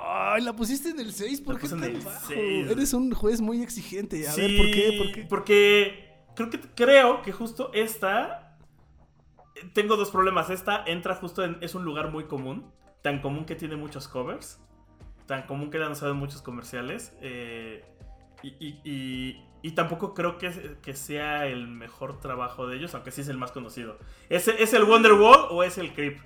[0.04, 2.26] Ay, la pusiste en el 6, ¿por La qué tan bajo?
[2.28, 2.70] seis.
[2.70, 4.26] Eres un juez muy exigente.
[4.28, 4.98] A Sí, ver, ¿por qué?
[4.98, 5.26] ¿Por qué?
[5.28, 8.56] Porque creo que, creo que justo esta.
[9.74, 10.50] Tengo dos problemas.
[10.50, 11.58] Esta entra justo en.
[11.60, 12.70] Es un lugar muy común.
[13.02, 14.60] Tan común que tiene muchos covers.
[15.26, 17.16] Tan común que la han usado en muchos comerciales.
[17.20, 17.84] eh,
[18.42, 18.48] y,
[18.84, 23.28] y- y- tampoco creo que, que sea el mejor trabajo de ellos, aunque sí es
[23.28, 23.98] el más conocido.
[24.28, 26.18] ¿Es, es el Wonderwall o es el Creep?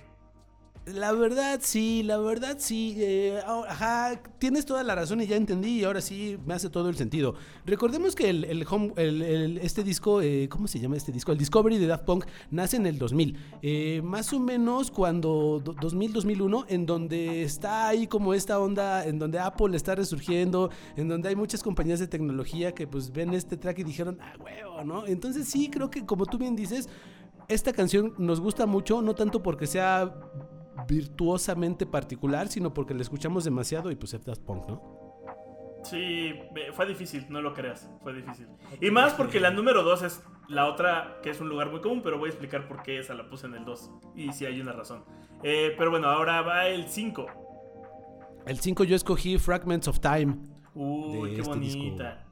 [0.93, 2.95] La verdad sí, la verdad sí.
[2.97, 6.87] eh, ajá, tienes toda la razón y ya entendí y ahora sí me hace todo
[6.87, 7.35] el sentido.
[7.65, 11.33] Recordemos que el, el home- el- este disco, eh, ¿cómo se llama este disco?
[11.33, 13.35] El Discovery de Daft Punk nace en el 2000.
[13.63, 19.39] eh, más o menos cuando 2000-2001, en donde está ahí como esta onda, en donde
[19.39, 23.79] Apple está resurgiendo, en donde hay muchas compañías de tecnología que pues ven este track
[23.79, 25.05] y dijeron, ah, huevo, ¿no?
[25.05, 26.87] Entonces sí, creo que como tú bien dices,
[27.49, 30.13] esta canción nos gusta mucho, no tanto porque sea
[30.87, 34.97] virtuosamente particular, sino porque la escuchamos demasiado y pues es Daft Punk, ¿no?
[35.83, 36.33] Sí,
[36.73, 38.47] fue difícil, no lo creas, fue difícil.
[38.81, 42.01] Y más porque la número 2 es la otra, que es un lugar muy común,
[42.03, 43.91] pero voy a explicar por qué esa la puse en el 2.
[44.15, 45.05] Y si hay una razón.
[45.43, 47.25] Eh, pero bueno, ahora va el 5.
[48.45, 50.37] El 5 yo escogí Fragments of Time,
[50.73, 51.79] Uy, De qué este disco.
[51.79, 52.23] bonita.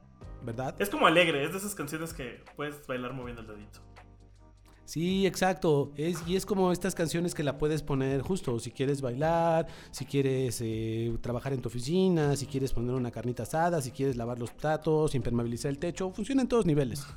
[0.42, 0.74] ¿verdad?
[0.78, 3.80] Es como alegre, es de esas canciones que puedes bailar moviendo el dedito.
[4.86, 5.92] Sí, exacto.
[5.96, 10.06] Es, y es como estas canciones que la puedes poner justo si quieres bailar, si
[10.06, 14.38] quieres eh, trabajar en tu oficina, si quieres poner una carnita asada, si quieres lavar
[14.38, 16.10] los platos, impermeabilizar el techo.
[16.12, 17.06] Funciona en todos niveles.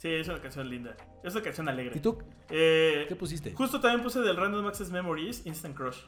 [0.00, 0.96] Sí, es una canción linda.
[1.24, 1.96] Es una canción alegre.
[1.96, 2.16] ¿Y tú
[2.50, 3.52] Eh, qué pusiste?
[3.52, 5.98] Justo también puse del Random Access Memories Instant Crush.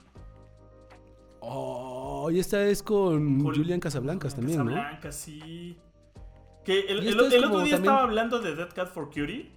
[1.40, 4.66] Oh, y esta es con Jul- Julian Casablancas también, ¿no?
[4.66, 5.76] Casablancas, sí.
[6.64, 9.50] Que el, otro día también- estaba hablando de Dead Cat for Cutie.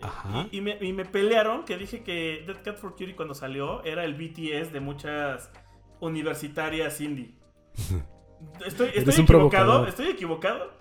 [0.00, 0.48] Ajá.
[0.50, 3.82] Y, y me, y me pelearon que dije que Dead Cat for Cutie cuando salió
[3.84, 5.50] era el BTS de muchas
[6.00, 7.34] universitarias indie.
[8.66, 10.72] Estoy, equivocado, estoy equivocado.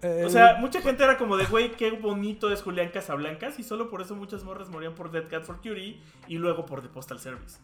[0.00, 3.62] Eh, O sea, mucha gente era como de, güey, qué bonito es Julián Casablancas y
[3.62, 6.88] solo por eso muchas morras morían por Dead Cat for Cutie y luego por The
[6.88, 7.58] Postal Service.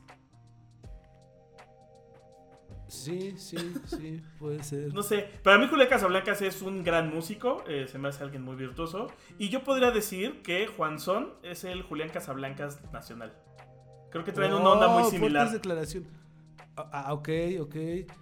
[2.89, 4.93] Sí, sí, sí, puede ser.
[4.93, 8.43] No sé, para mí Julián Casablancas es un gran músico, eh, se me hace alguien
[8.43, 9.09] muy virtuoso.
[9.39, 13.32] Y yo podría decir que Juan Son es el Julián Casablancas nacional.
[14.11, 15.51] Creo que traen una onda muy Oh, similar.
[15.51, 16.07] declaración.
[16.79, 17.29] Ah, ah, ok,
[17.61, 17.76] ok.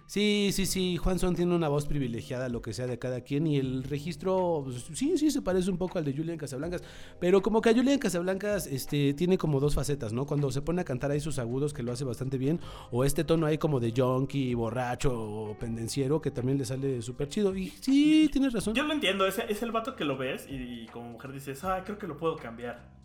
[0.07, 0.97] Sí, sí, sí.
[0.97, 3.45] Juanson tiene una voz privilegiada, lo que sea de cada quien.
[3.45, 6.81] Y el registro, pues, sí, sí, se parece un poco al de Julian Casablancas.
[7.19, 10.25] Pero como que a Julian Casablancas este, tiene como dos facetas, ¿no?
[10.25, 12.59] Cuando se pone a cantar ahí sus agudos, que lo hace bastante bien.
[12.89, 17.29] O este tono ahí como de junkie, borracho o pendenciero, que también le sale súper
[17.29, 17.55] chido.
[17.55, 18.73] Y sí, tienes razón.
[18.73, 21.63] Yo lo entiendo, es, es el vato que lo ves y, y como mujer dices,
[21.63, 22.96] ah, creo que lo puedo cambiar.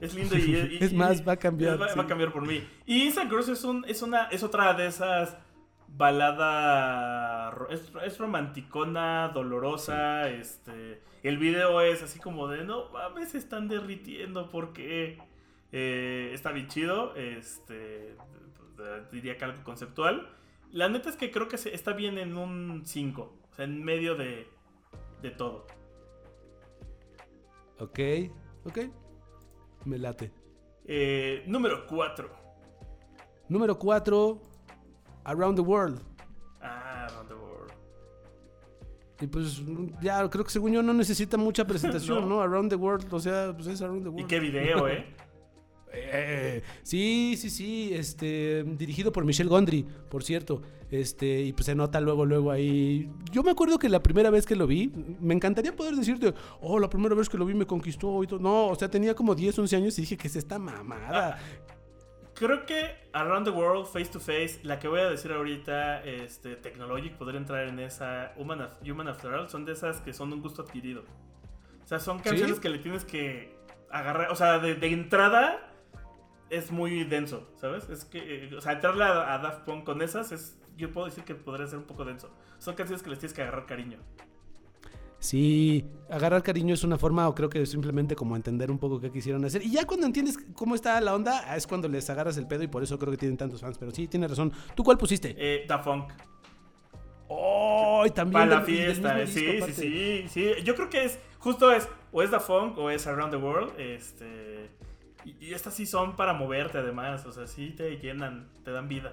[0.00, 0.40] Es lindo y...
[0.80, 1.98] y- Es más, va a cambiar, Va, sí.
[1.98, 2.62] va a cambiar por mí.
[2.86, 5.36] Y Crush es, un, es, una, es otra de esas
[5.88, 7.54] balada...
[7.70, 11.02] Es, es romanticona, dolorosa, este...
[11.22, 15.18] El video es así como de, no mames, se están derritiendo porque...
[15.72, 18.16] eh, está bien chido, este...
[19.10, 20.30] Diría que algo conceptual.
[20.70, 23.22] La neta es que creo que está bien en un 5.
[23.50, 24.46] O sea, en medio de,
[25.22, 25.66] de todo.
[27.80, 27.98] Ok,
[28.64, 28.78] ok.
[29.88, 30.30] Me late.
[30.84, 32.30] Eh, número 4.
[33.48, 34.38] Número 4,
[35.24, 36.02] Around the World.
[36.60, 37.72] Ah, Around the World.
[39.20, 39.62] Y pues
[40.02, 42.36] ya creo que según yo no necesita mucha presentación, No.
[42.36, 42.40] ¿no?
[42.42, 44.26] Around the World, o sea, pues es Around the Y World.
[44.28, 45.06] qué video, ¿eh?
[46.00, 51.74] Eh, sí, sí, sí, este, dirigido por Michelle Gondry, por cierto, este, y pues se
[51.74, 53.10] nota luego, luego ahí.
[53.30, 54.90] Yo me acuerdo que la primera vez que lo vi,
[55.20, 58.38] me encantaría poder decirte, oh, la primera vez que lo vi me conquistó y todo.
[58.38, 61.38] No, o sea, tenía como 10, 11 años y dije que es esta mamada.
[62.34, 66.54] Creo que Around the World, Face to Face, la que voy a decir ahorita, este,
[66.54, 68.32] Technologic podría entrar en esa.
[68.36, 71.02] Human, Human After All, son de esas que son un gusto adquirido.
[71.84, 72.62] O sea, son canciones ¿Sí?
[72.62, 73.56] que le tienes que
[73.90, 74.30] agarrar.
[74.30, 75.67] O sea, de, de entrada
[76.50, 77.88] es muy denso, ¿sabes?
[77.90, 80.56] Es que, eh, o sea, entrarle a, a Daft Punk con esas es.
[80.76, 82.30] Yo puedo decir que podría ser un poco denso.
[82.58, 83.98] Son canciones que les tienes que agarrar cariño.
[85.20, 89.10] Sí, agarrar cariño es una forma, o creo que simplemente como entender un poco qué
[89.10, 89.62] quisieron hacer.
[89.64, 92.68] Y ya cuando entiendes cómo está la onda, es cuando les agarras el pedo y
[92.68, 93.76] por eso creo que tienen tantos fans.
[93.78, 94.52] Pero sí, tienes razón.
[94.76, 95.34] ¿Tú cuál pusiste?
[95.36, 96.12] Eh, Daft Punk.
[97.26, 98.04] ¡Oh!
[98.06, 100.62] y también Para la del- y del fiesta, mismo sí, disco, sí, sí, sí.
[100.62, 103.72] Yo creo que es, justo es, o es The Funk o es Around the World,
[103.78, 104.70] este...
[105.40, 108.88] Y, y estas sí son para moverte además, o sea, sí te llenan, te dan
[108.88, 109.12] vida.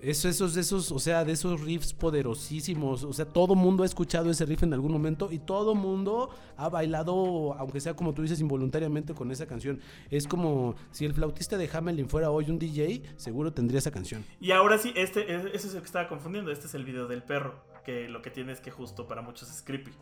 [0.00, 3.04] Eso, esos, esos, o sea, de esos riffs poderosísimos.
[3.04, 6.28] O sea, todo mundo ha escuchado ese riff en algún momento y todo mundo
[6.58, 9.80] ha bailado, aunque sea como tú dices, involuntariamente con esa canción.
[10.10, 14.24] Es como si el flautista de Hamelin fuera hoy un DJ, seguro tendría esa canción.
[14.40, 17.06] Y ahora sí, este, es- ese es el que estaba confundiendo, este es el video
[17.08, 19.92] del perro, que lo que tiene es que justo para muchos es creepy.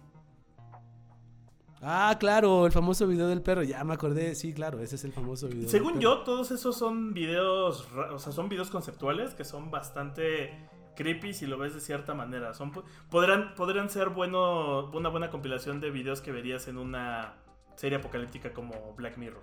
[1.82, 3.62] Ah, claro, el famoso video del perro.
[3.64, 5.68] Ya me acordé, sí, claro, ese es el famoso video.
[5.68, 11.32] Según yo, todos esos son videos, o sea, son videos conceptuales que son bastante creepy
[11.34, 12.54] si lo ves de cierta manera.
[12.54, 17.34] Son, po- podrán, podrían ser bueno, una buena compilación de videos que verías en una
[17.74, 19.42] serie apocalíptica como Black Mirror.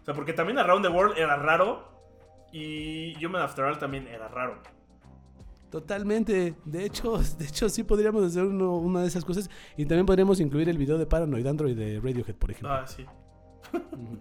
[0.00, 1.88] O sea, porque también Around the World era raro
[2.52, 4.58] y Human After All también era raro.
[5.74, 6.54] Totalmente.
[6.64, 9.50] De hecho, de hecho sí podríamos hacer uno- una de esas cosas.
[9.76, 12.70] Y también podríamos incluir el video de Paranoid Android de Radiohead, por ejemplo.
[12.72, 13.04] Ah, sí.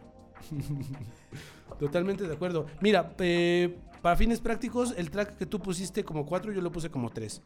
[1.80, 2.66] Totalmente de acuerdo.
[2.82, 6.90] Mira, eh, para fines prácticos, el track que tú pusiste como 4, yo lo puse
[6.90, 7.44] como 3.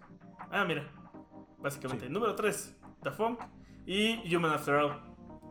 [0.52, 0.90] Ah, mira.
[1.60, 2.08] Básicamente.
[2.08, 2.12] Sí.
[2.14, 3.40] Número 3, The Funk
[3.86, 5.02] y Human After All.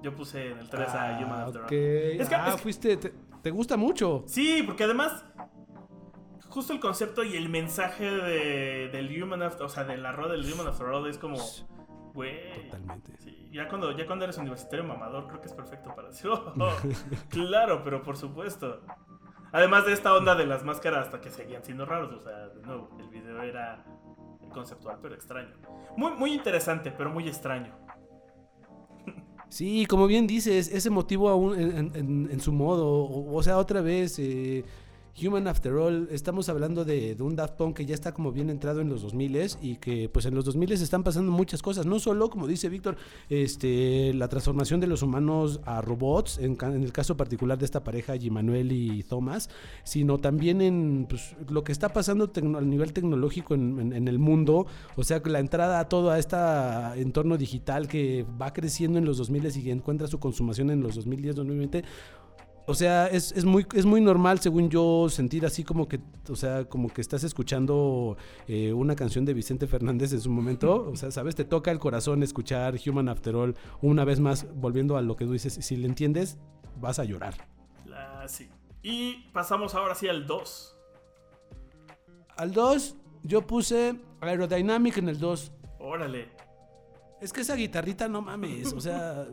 [0.02, 1.60] Yo puse en el 3 a Human After.
[1.62, 1.74] All.
[1.74, 2.96] Es que- ah, es que- fuiste.
[2.96, 4.24] Te, te gusta mucho.
[4.26, 5.24] Sí, porque además,
[6.56, 10.32] justo el concepto y el mensaje de, del Human After, o sea, de la rola
[10.32, 11.36] del Human After All es como,
[12.14, 12.70] güey.
[12.70, 13.12] Totalmente.
[13.18, 16.54] Sí, ya cuando, ya cuando eres universitario mamador, creo que es perfecto para decir, "Oh,
[17.28, 18.80] claro, pero por supuesto.
[19.52, 22.62] Además de esta onda de las máscaras hasta que seguían siendo raros, o sea, de
[22.62, 23.84] nuevo, el video era
[24.50, 25.52] conceptual pero extraño.
[25.98, 27.74] Muy, muy interesante, pero muy extraño.
[29.50, 33.58] Sí, como bien dices, ese motivo aún en, en- en su modo, o, o sea,
[33.58, 34.64] otra vez, eh,
[35.22, 38.50] Human After All, estamos hablando de, de un Daft Punk que ya está como bien
[38.50, 41.98] entrado en los 2000 y que pues en los 2000 están pasando muchas cosas, no
[41.98, 42.96] solo, como dice Víctor,
[43.30, 48.14] este, la transformación de los humanos a robots, en, el caso particular de esta pareja,
[48.30, 49.48] Manuel y Thomas,
[49.84, 55.04] sino también en pues, lo que está pasando a nivel tecnológico en, el mundo, o
[55.04, 56.36] sea, la entrada a todo a este
[56.96, 61.36] entorno digital que va creciendo en los 2000 y encuentra su consumación en los 2010,
[61.36, 61.84] 2020.
[62.68, 66.34] O sea, es, es muy, es muy normal, según yo, sentir así como que, o
[66.34, 68.16] sea, como que estás escuchando
[68.48, 70.90] eh, una canción de Vicente Fernández en su momento.
[70.92, 71.36] O sea, ¿sabes?
[71.36, 75.24] Te toca el corazón escuchar Human After All una vez más, volviendo a lo que
[75.26, 75.54] tú dices.
[75.54, 76.38] Si le entiendes,
[76.80, 77.34] vas a llorar.
[77.84, 78.48] La- sí.
[78.82, 80.76] Y pasamos ahora sí al 2.
[82.36, 85.52] Al 2, yo puse Aerodynamic en el 2.
[85.78, 86.28] Órale.
[87.26, 89.26] Es que esa guitarrita no mames, o sea,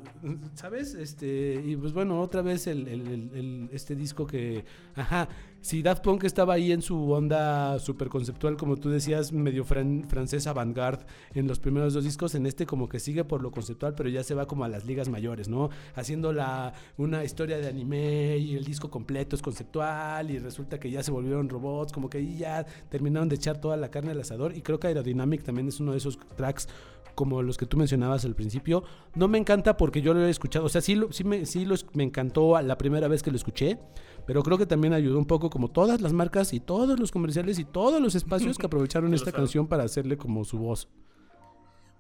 [0.56, 0.96] ¿sabes?
[0.96, 4.66] Este, y pues bueno, otra vez el, este disco que,
[4.96, 5.30] ajá,
[5.62, 10.06] si Daft Punk estaba ahí en su onda súper conceptual, como tú decías, medio fran-
[10.10, 13.94] francés avant-garde en los primeros dos discos, en este como que sigue por lo conceptual,
[13.94, 15.70] pero ya se va como a las ligas mayores, ¿no?
[15.94, 20.90] Haciendo la, una historia de anime y el disco completo es conceptual y resulta que
[20.90, 24.58] ya se volvieron robots, como que ya terminaron de echar toda la carne al asador
[24.58, 26.68] y creo que Aerodynamic también es uno de esos tracks
[27.16, 28.84] como los que tú mencionabas al principio.
[29.16, 31.66] No me encanta porque yo lo he escuchado, o sea, sí, lo- sí, me, sí
[31.66, 33.78] lo me encantó la primera vez que lo escuché,
[34.26, 37.60] pero creo que también ayudó un poco como todas las marcas y todos los comerciales
[37.60, 40.88] y todos los espacios que aprovecharon esta canción para hacerle como su voz.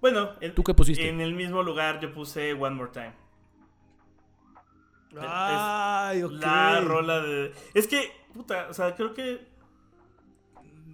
[0.01, 1.07] Bueno, en, ¿Tú qué pusiste?
[1.07, 3.13] en el mismo lugar yo puse One More Time.
[5.19, 6.31] Ay, ok.
[6.41, 7.51] La rola de.
[7.73, 9.45] Es que, puta, o sea, creo que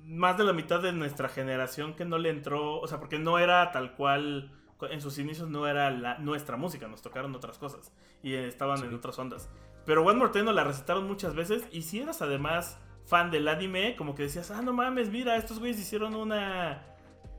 [0.09, 3.37] más de la mitad de nuestra generación que no le entró, o sea, porque no
[3.37, 4.51] era tal cual,
[4.89, 7.93] en sus inicios no era la, nuestra música, nos tocaron otras cosas
[8.23, 9.49] y estaban en otras ondas.
[9.85, 13.47] Pero One More Time nos la recetaron muchas veces y si eras además fan del
[13.47, 16.83] anime, como que decías, ah, no mames, mira, estos güeyes hicieron una,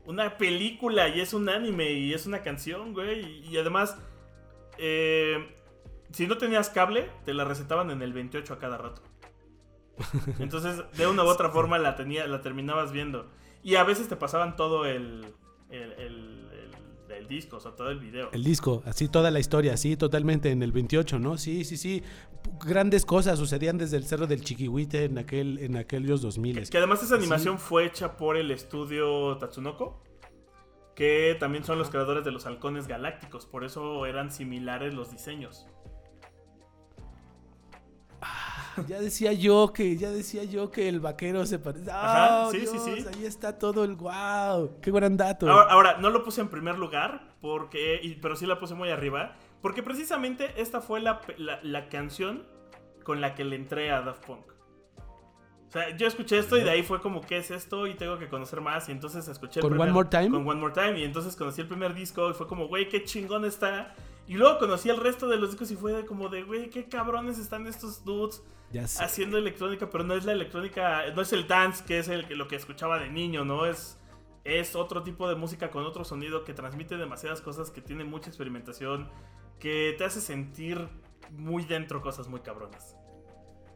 [0.04, 3.98] una película y es un anime y es una canción, güey, y, y además...
[4.78, 5.56] Eh,
[6.12, 9.02] si no tenías cable, te la recetaban en el 28 a cada rato.
[10.38, 13.26] Entonces, de una u otra forma la, tenía, la terminabas viendo.
[13.62, 15.26] Y a veces te pasaban todo el,
[15.70, 16.70] el, el- el-
[17.10, 18.30] el disco, o sea, todo el video.
[18.32, 21.36] El disco, así toda la historia, sí, totalmente en el 28, ¿no?
[21.38, 22.04] Sí, sí, sí.
[22.64, 26.70] Grandes cosas sucedían desde el Cerro del Chiquihuite en aquel en aquellos 2000.
[26.70, 30.00] Que además esa animación fue hecha por el estudio Tatsunoko,
[30.94, 35.66] que también son los creadores de los halcones galácticos, por eso eran similares los diseños.
[38.88, 41.90] Ya decía yo que, ya decía yo que el vaquero se parece.
[41.90, 42.84] Ajá, ¡Ah, sí, sí, Dios!
[42.84, 43.06] sí.
[43.14, 44.78] Ahí está todo el wow.
[44.80, 45.50] Qué gran dato.
[45.50, 48.90] Ahora, ahora, no lo puse en primer lugar, porque, y- pero sí la puse muy
[48.90, 52.46] arriba, porque precisamente esta fue la, la- la canción
[53.04, 54.44] con la que le entré a Daft Punk.
[55.68, 57.86] O sea, yo escuché esto y de ahí fue como, ¿qué es esto?
[57.86, 58.88] Y tengo que conocer más.
[58.88, 60.30] Y entonces escuché el ¿Con primer- One More Time?
[60.30, 60.98] Con One More Time.
[60.98, 63.94] Y entonces conocí el primer disco y fue como, güey, qué chingón está.
[64.30, 66.86] Y luego conocí el resto de los discos y fue de como de, güey, qué
[66.88, 69.02] cabrones están estos dudes ya sé.
[69.02, 72.36] haciendo electrónica, pero no es la electrónica, no es el dance que es el, que-
[72.36, 73.66] lo que escuchaba de niño, ¿no?
[73.66, 73.98] Es,
[74.44, 78.28] es otro tipo de música con otro sonido que transmite demasiadas cosas, que tiene mucha
[78.30, 79.08] experimentación,
[79.58, 80.88] que te hace sentir
[81.32, 82.96] muy dentro cosas muy cabronas.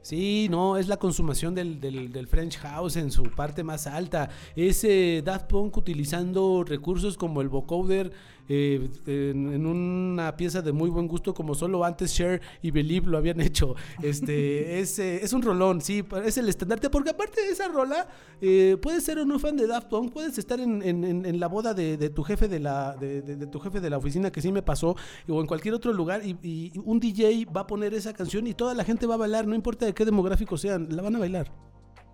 [0.03, 4.29] Sí, no, es la consumación del, del- del French House en su parte más alta.
[4.55, 8.13] Es eh, Daft Punk utilizando recursos como el vocoder
[8.49, 13.07] eh, en, en una pieza de muy buen gusto como solo antes Cher y Believe
[13.11, 13.75] lo habían hecho.
[14.03, 18.07] Este, es, eh, es un rolón, sí, es el estandarte, porque aparte de esa rola,
[18.41, 21.75] eh, puedes ser o no fan de Daft Punk, puedes estar en, en- la boda
[21.75, 24.41] de, de tu jefe de la, de, de- de tu jefe de la oficina, que
[24.43, 24.95] sí me pasó,
[25.29, 28.55] o en cualquier otro lugar, y, y un DJ va a poner esa canción y
[28.55, 31.19] toda la gente va a bailar, no importa de qué demográfico sean, la van a
[31.19, 31.51] bailar.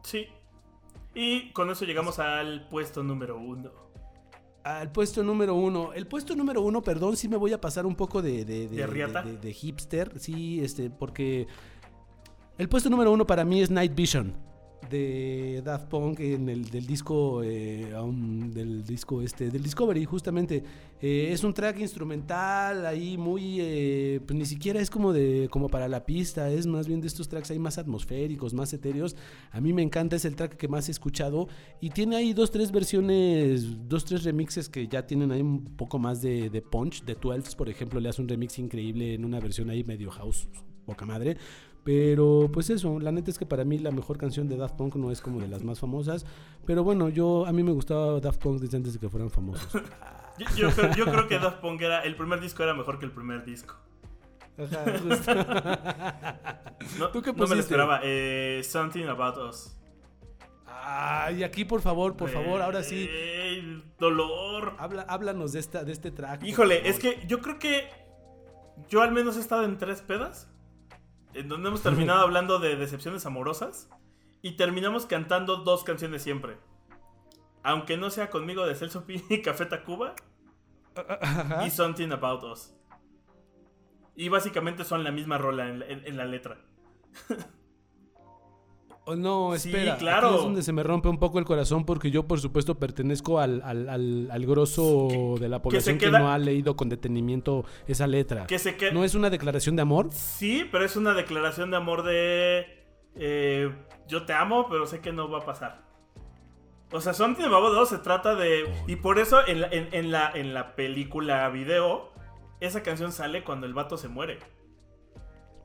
[0.03, 0.27] Sí.
[1.15, 3.90] Y con eso llegamos al puesto número uno.
[4.63, 5.93] Al puesto número uno.
[5.95, 9.39] El puesto número uno, perdón, sí me voy a pasar un poco de, de, ¿De
[9.41, 10.19] de hipster.
[10.19, 11.47] Sí, este, porque
[12.59, 14.35] el puesto número uno para mí es Night Vision.
[14.91, 20.63] De Daft Punk en el del disco eh, um, del disco este del Discovery justamente.
[21.01, 25.69] Eh, es un track instrumental ahí muy eh, pues ni siquiera es como de como
[25.69, 29.17] para la pista es más bien de estos tracks ahí más atmosféricos más etéreos.
[29.53, 31.49] A mí me encanta es el track que más he escuchado
[31.81, 35.99] y tiene ahí dos tres versiones dos tres remixes que ya tienen ahí un poco
[35.99, 37.05] más de, de punch.
[37.05, 40.49] De 12 por ejemplo le hace un remix increíble en una versión ahí medio house
[40.85, 41.37] poca madre
[41.85, 44.97] pero pues eso, la neta es que para mí la mejor canción de Daft Punk
[44.97, 46.27] no es como de las más famosas.
[46.67, 49.69] Pero bueno, yo a mí me gustaba Daft Punk desde antes de que fueran famosos.
[50.39, 52.03] Yo, yo creo, yo creo que Daft Punk era.
[52.03, 53.77] El primer disco era mejor que el primer disco.
[54.57, 55.35] Ajá, justo.
[56.99, 58.01] No, ¿Tú qué no me lo esperaba.
[58.03, 59.77] Eh, Something About Us.
[60.67, 63.07] Ay, aquí por favor, por favor, ahora sí.
[63.11, 64.77] Ey, dolor.
[64.79, 66.43] Habla, háblanos de esta, de este track.
[66.43, 67.91] Híjole, es que yo creo que
[68.89, 70.49] yo al menos he estado en tres pedas
[71.35, 73.89] en donde hemos terminado hablando de decepciones amorosas
[74.43, 76.57] y terminamos cantando dos canciones siempre.
[77.63, 80.15] Aunque no sea conmigo de Celso Pi y Café Tacuba
[80.95, 81.67] Ajá.
[81.67, 82.75] y Something About Us.
[84.17, 86.59] Y básicamente son la misma rola en, la- en- en la letra.
[89.13, 89.97] Oh, no, Sí, espera.
[89.97, 90.29] claro.
[90.29, 93.39] Aquí es donde se me rompe un poco el corazón porque yo, por supuesto, pertenezco
[93.41, 97.65] al, al, al, al grosso de la población que, queda- no ha leído con detenimiento
[97.89, 98.47] esa letra.
[98.47, 100.09] Que se que ¿No es una declaración de amor?
[100.13, 102.67] Sí, pero es una declaración de amor de...
[103.17, 103.75] eh,
[104.07, 105.83] yo te amo, pero sé que no va a pasar.
[106.93, 108.65] O sea, Something About Us se trata de...
[108.89, 112.11] Y por eso en la, en, en la, en la película video,
[112.61, 114.39] esa canción sale cuando el vato se muere.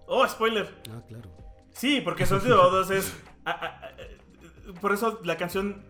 [0.08, 0.70] Oh, spoiler.
[0.92, 1.30] Ah, claro.
[1.72, 3.24] Sí, porque Something About Us es...
[3.46, 5.84] a- a- a- por eso la canción...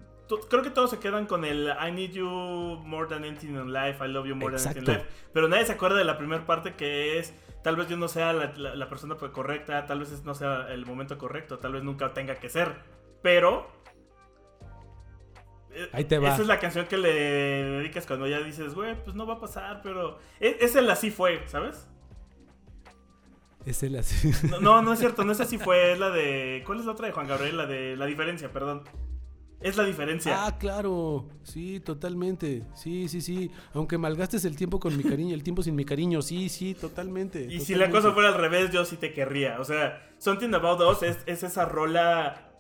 [0.50, 4.04] Creo que todos se quedan con el I need you more than anything in life,
[4.04, 5.06] I love you more than anything in life.
[5.34, 7.32] Pero nadie se acuerda de la primera parte que es,
[7.64, 10.84] tal vez yo no sea la, la- la persona correcta, tal vez no sea el
[10.86, 12.74] momento correcto, tal vez nunca tenga que ser.
[13.22, 13.68] Pero...
[15.72, 16.30] eh, Ahí te va.
[16.34, 19.40] Esa es la canción que le dedicas cuando ya dices, güey, pues no va a
[19.40, 20.18] pasar, pero...
[20.40, 21.88] Es, es el así fue, ¿sabes?
[23.66, 24.32] Es el así.
[24.50, 26.64] No, no, no es cierto, no es así fue, es la de...
[26.66, 27.58] ¿Cuál es la otra de Juan Gabriel?
[27.58, 28.84] La de la diferencia, perdón.
[29.62, 30.46] Es la diferencia.
[30.46, 31.28] Ah, claro.
[31.42, 32.64] Sí, totalmente.
[32.76, 33.50] Sí, sí, sí.
[33.74, 36.22] Aunque malgastes el tiempo con mi cariño, el tiempo sin mi cariño.
[36.22, 37.48] Sí, sí, totalmente.
[37.50, 39.60] Y si la cosa fuera al revés, yo sí te querría.
[39.60, 42.52] O sea, Something About Us es, es esa rola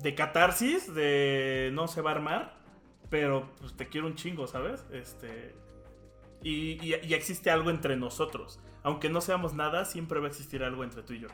[0.00, 2.58] de catarsis, de no se va a armar,
[3.10, 4.84] pero pues te quiero un chingo, ¿sabes?
[4.92, 5.54] Este.
[6.42, 8.58] Y, y- y existe algo entre nosotros.
[8.82, 11.28] Aunque no seamos nada, siempre va a existir algo entre tú y yo.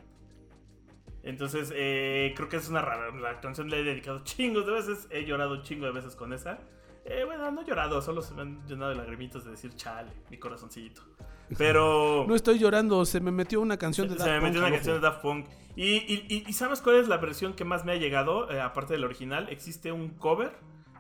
[1.23, 3.15] Entonces, eh, creo que es una rara.
[3.17, 5.09] La canción le he dedicado chingos de veces.
[5.11, 6.59] He llorado un chingo de veces con esa.
[7.07, 10.11] Eh, bueno, no he llorado, solo se me han llenado de lagrimitas de decir chale,
[10.31, 11.03] mi corazoncito.
[11.59, 12.25] Pero.
[12.27, 14.77] No estoy llorando, se me metió una canción de Se Daft me metió Punk una
[14.77, 15.01] canción de.
[15.01, 15.47] Daft Punk.
[15.77, 18.51] Y, y- y- y ¿sabes cuál es la versión que más me ha llegado?
[18.51, 20.53] Eh, aparte del original, existe un cover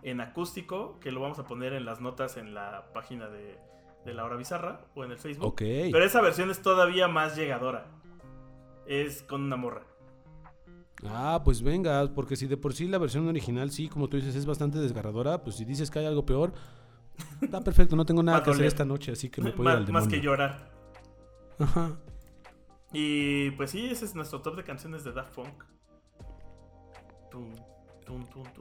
[0.03, 3.57] en acústico que lo vamos a poner en las notas en la página de,
[4.05, 5.47] de La Hora Bizarra o en el Facebook.
[5.47, 5.61] Ok.
[5.61, 7.87] Pero esa versión es todavía más llegadora.
[8.87, 9.83] Es con una morra.
[11.07, 14.35] Ah, pues venga, porque si de por sí la versión original, sí, como tú dices,
[14.37, 16.53] es bastante desgarradora, pues si dices que hay algo peor,
[17.43, 19.87] está perfecto, no tengo nada que hacer esta noche, así que me puedo ir Más,
[19.87, 20.31] al más que demonio.
[20.31, 20.71] llorar.
[21.59, 21.97] Ajá.
[22.93, 25.65] Y pues sí, ese es nuestro top de canciones de Daft Punk.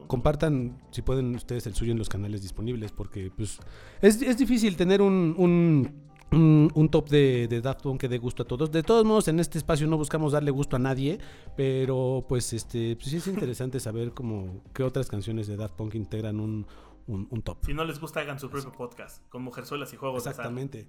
[0.07, 3.59] Compartan, si pueden ustedes, el suyo en los canales disponibles, porque pues
[4.01, 8.17] es, es difícil tener un, un, un- un top de, de Daft Punk que dé
[8.17, 8.71] gusto a todos.
[8.71, 11.19] De todos modos, en este espacio no buscamos darle gusto a nadie,
[11.55, 15.95] pero pues este pues, sí es interesante saber como qué otras canciones de Daft Punk
[15.95, 16.65] integran un,
[17.07, 17.57] un- un top.
[17.65, 20.45] Si no les gusta, hagan su propio podcast con mujerzuelas y juegos de azar.
[20.45, 20.87] Exactamente.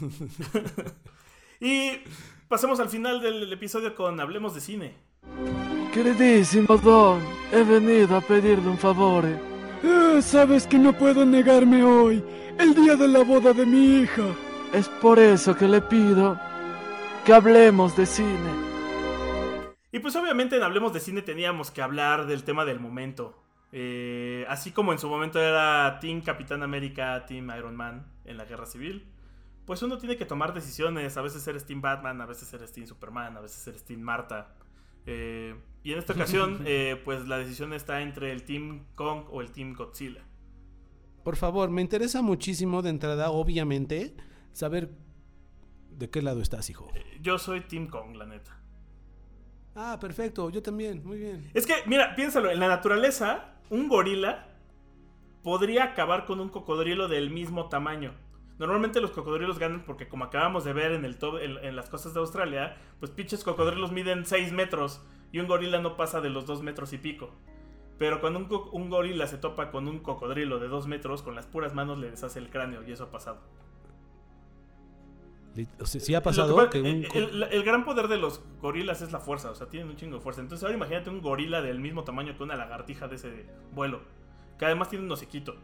[1.60, 1.92] Y
[2.48, 4.96] pasemos al final del episodio con Hablemos de Cine.
[5.92, 7.20] Queridísimo Don,
[7.52, 9.26] he venido a pedirle un favor.
[9.26, 12.24] Eh, sabes que no puedo negarme hoy,
[12.58, 14.24] el día de la boda de mi hija.
[14.72, 16.40] Es por eso que le pido
[17.26, 18.50] que hablemos de cine.
[19.92, 23.38] Y pues obviamente en Hablemos de Cine teníamos que hablar del tema del momento.
[23.70, 28.46] Eh, así como en su momento era Team Capitán América, Team Iron Man en la
[28.46, 29.06] Guerra Civil.
[29.66, 31.18] Pues uno tiene que tomar decisiones.
[31.18, 34.54] A veces eres Team Batman, a veces eres Team Superman, a veces eres Team Marta.
[35.04, 39.40] Eh, y en esta ocasión, eh, pues la decisión está entre el Team Kong o
[39.40, 40.22] el Team Godzilla.
[41.24, 44.14] Por favor, me interesa muchísimo de entrada, obviamente,
[44.52, 44.90] saber
[45.90, 46.88] de qué lado estás, hijo.
[46.94, 48.58] Eh, Yo soy Team Kong, la neta.
[49.74, 51.50] Ah, perfecto, yo también, muy bien.
[51.54, 54.48] Es que, mira, piénsalo, en la naturaleza, un gorila
[55.42, 58.14] podría acabar con un cocodrilo del mismo tamaño.
[58.58, 62.14] Normalmente los cocodrilos ganan porque, como acabamos de ver en, el en, en las costas
[62.14, 65.00] de Australia, pues pinches cocodrilos miden 6 metros
[65.32, 67.30] y un gorila no pasa de los 2 metros y pico.
[67.98, 68.38] Pero cuando
[68.72, 72.10] un, gorila se topa con un cocodrilo de dos metros, con las puras manos le
[72.10, 73.40] deshace el cráneo y eso ha pasado.
[75.84, 78.42] Sí ha pasado que pasa- que un el, co- el- el gran poder de los
[78.60, 80.40] gorilas es la fuerza, o sea, tienen un chingo de fuerza.
[80.40, 84.00] Entonces ahora imagínate un gorila del mismo tamaño que una lagartija de ese vuelo,
[84.58, 85.54] que además tiene un hociquito.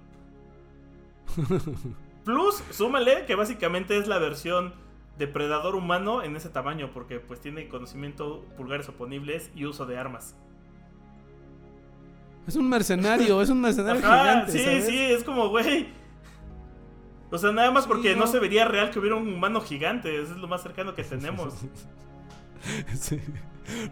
[2.24, 4.74] Plus, súmale que básicamente es la versión
[5.18, 10.36] depredador humano en ese tamaño, porque pues tiene conocimiento, pulgares oponibles y uso de armas.
[12.46, 14.86] es un mercenario, es un mercenario Ajá, gigante, sí, ¿sabes?
[14.86, 15.88] sí, es como, güey.
[17.30, 18.20] O sea, nada más Sí, porque no.
[18.20, 18.26] no.
[18.26, 21.54] se vería real que hubiera un humano gigante, eso es lo más cercano que tenemos.
[22.92, 23.20] Sí.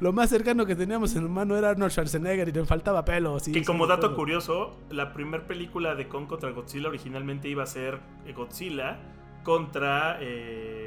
[0.01, 3.39] Lo más cercano que teníamos en humano era Arnold Schwarzenegger y le faltaba pelo.
[3.39, 7.67] sí, que como dato curioso, la primera película de Kong contra Godzilla originalmente iba a
[7.67, 8.99] ser eh, Godzilla
[9.45, 10.86] contra eh,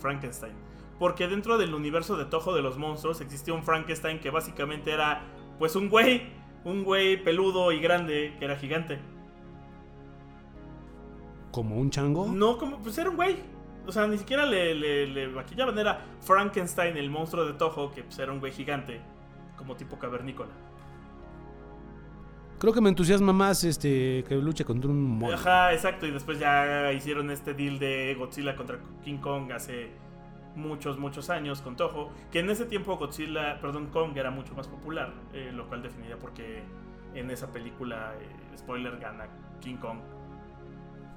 [0.00, 0.54] Frankenstein.
[0.98, 5.22] Porque dentro del universo de Toho de los monstruos existía un Frankenstein que básicamente era
[5.58, 6.32] pues un güey,
[6.64, 8.98] un güey peludo y grande que era gigante.
[11.50, 12.28] ¿Como un chango?
[12.28, 13.36] No, como, pues era un güey.
[13.86, 15.76] O sea, ni siquiera le, le, le maquillaban.
[15.78, 19.00] Era Frankenstein, el monstruo de Toho, que pues, era un güey gigante,
[19.56, 20.50] como tipo cavernícola.
[22.60, 25.34] Creo que me entusiasma más este que luche contra un mono.
[25.34, 26.06] Ajá, exacto.
[26.06, 29.90] Y después ya hicieron este deal de Godzilla contra King Kong hace
[30.54, 32.10] muchos, muchos años con Toho.
[32.30, 35.14] Que en ese tiempo Godzilla, perdón, Kong era mucho más popular.
[35.32, 36.62] eh, lo cual definía porque
[37.14, 39.26] en esa película, eh, spoiler, gana
[39.62, 40.00] King Kong.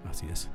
[0.10, 0.50] Así es.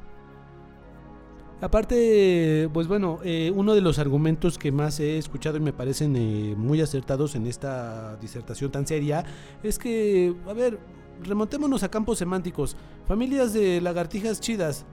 [1.60, 6.14] Aparte, pues bueno, eh, uno de los argumentos que más he escuchado y me parecen
[6.14, 9.24] eh, muy acertados en esta disertación tan seria
[9.64, 10.78] es que, a ver,
[11.24, 12.76] remontémonos a campos semánticos.
[13.06, 14.86] Familias de lagartijas chidas,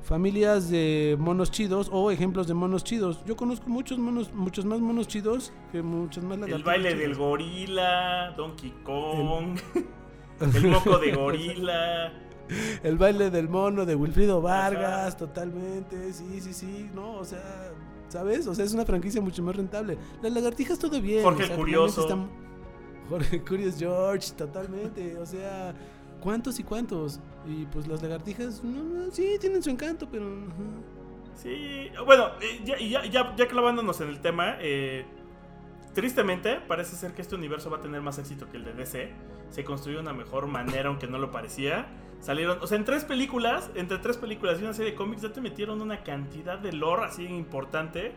[0.00, 3.24] familias de monos chidos o ejemplos de monos chidos.
[3.26, 6.60] Yo conozco muchos monos, muchos más monos chidos que muchos más lagartijas.
[6.60, 7.00] El baile chidas.
[7.00, 9.58] del gorila, Donkey Kong,
[10.54, 12.25] el moco de gorila.
[12.82, 16.12] El baile del mono de Wilfrido Vargas, totalmente.
[16.12, 16.90] Sí, sí, sí.
[16.94, 17.72] No, o sea,
[18.08, 18.46] ¿sabes?
[18.46, 19.98] O sea, es una franquicia mucho más rentable.
[20.22, 21.22] Las lagartijas todo bien.
[21.22, 22.00] Jorge o sea, Curioso.
[22.02, 22.28] están-
[23.08, 25.16] Jorge Curious George, totalmente.
[25.18, 25.74] O sea,
[26.20, 27.20] ¿cuántos y cuántos?
[27.46, 30.26] Y pues las lagartijas, no, no, sí, tienen su encanto, pero.
[31.34, 35.04] Sí, bueno, eh, ya, ya, ya, ya clavándonos en el tema, eh,
[35.94, 39.12] tristemente parece ser que este universo va a tener más éxito que el de DC.
[39.50, 41.86] Se construyó de una mejor manera, aunque no lo parecía.
[42.26, 45.32] Salieron, o sea, en tres películas, entre tres películas y una serie de cómics, ya
[45.32, 48.14] te metieron una cantidad de lore así importante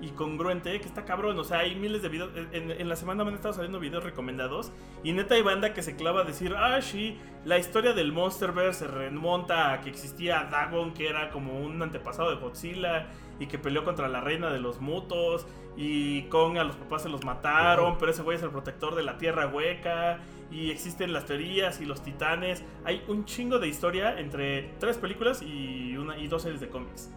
[0.00, 1.38] y congruente que está cabrón.
[1.38, 2.30] O sea, hay miles de videos.
[2.52, 4.72] En, en la semana me han estado saliendo videos recomendados.
[5.04, 8.86] Y neta hay banda que se clava a decir: Ah, sí, la historia del Monsterverse
[8.86, 13.08] se remonta a que existía Dagon, que era como un antepasado de Godzilla.
[13.38, 15.46] Y que peleó contra la reina de los mutos.
[15.76, 17.98] Y Kong a los papás se los mataron.
[17.98, 20.20] Pero ese güey es el protector de la tierra hueca.
[20.50, 22.64] Y existen las teorías y los titanes.
[22.84, 27.12] Hay un chingo de historia entre tres películas y, una, y dos series de cómics.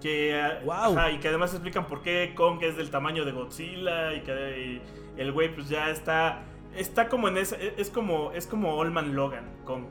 [0.00, 0.96] Que, Guau.
[0.96, 4.80] ajá, y que además explican por qué Kong es del tamaño de Godzilla y que
[5.16, 6.42] y el güey pues ya está
[6.74, 9.84] está como en ese es como es como Olman Logan Kong.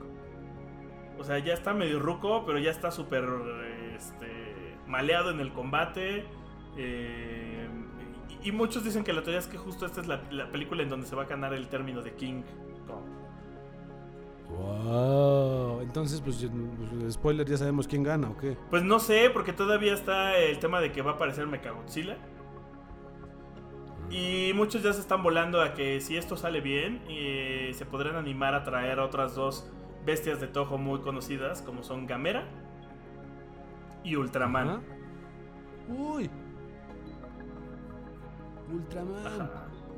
[1.19, 3.25] O sea, ya está medio ruco, pero ya está súper
[3.95, 6.25] este, maleado en el combate.
[6.77, 7.68] eh,
[8.43, 10.89] y, muchos dicen que la teoría es que justo esta es la, la película en
[10.89, 12.43] donde se va a ganar el término de King
[12.87, 13.19] Kong.
[14.49, 15.81] Wow.
[15.81, 18.57] Entonces, pues, pues, spoiler, ya sabemos quién gana o qué.
[18.69, 22.17] Pues no sé, porque todavía está el tema de que va a aparecer Mechagodzilla.
[24.09, 28.15] Y muchos ya se están volando a que si esto sale bien, eh, se podrán
[28.15, 29.69] animar a traer a otras dos
[30.03, 32.47] bestias de Toho muy conocidas, como son Gamera
[34.03, 34.81] y Ultraman.
[35.87, 36.29] Uy.
[38.73, 39.49] Ultraman.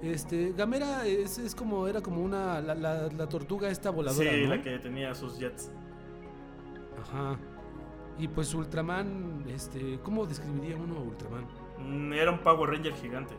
[0.02, 4.44] Este, Gamera es, es como, era como una, la, la- la tortuga esta voladora, Sí,
[4.44, 4.50] ¿no?
[4.56, 5.72] la que tenía sus jets.
[7.02, 7.38] Ajá.
[8.18, 11.46] Y pues Ultraman, este, ¿cómo describiría uno a Ultraman?
[11.80, 13.34] Mm, Era un Power Ranger gigante.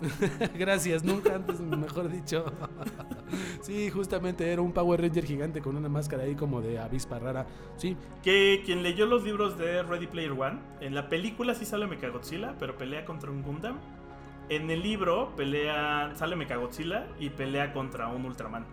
[0.58, 2.44] Gracias, nunca antes, mejor dicho.
[3.62, 7.46] sí, justamente era un Power Ranger gigante con una máscara ahí como de avispa rara.
[7.76, 11.86] Sí, Que quien leyó los libros de Ready Player One, en la película sí sale
[11.86, 13.78] Mechagodzilla, pero pelea contra un Gundam.
[14.48, 18.64] En el libro pelea, sale Mechagodzilla y pelea contra un Ultraman.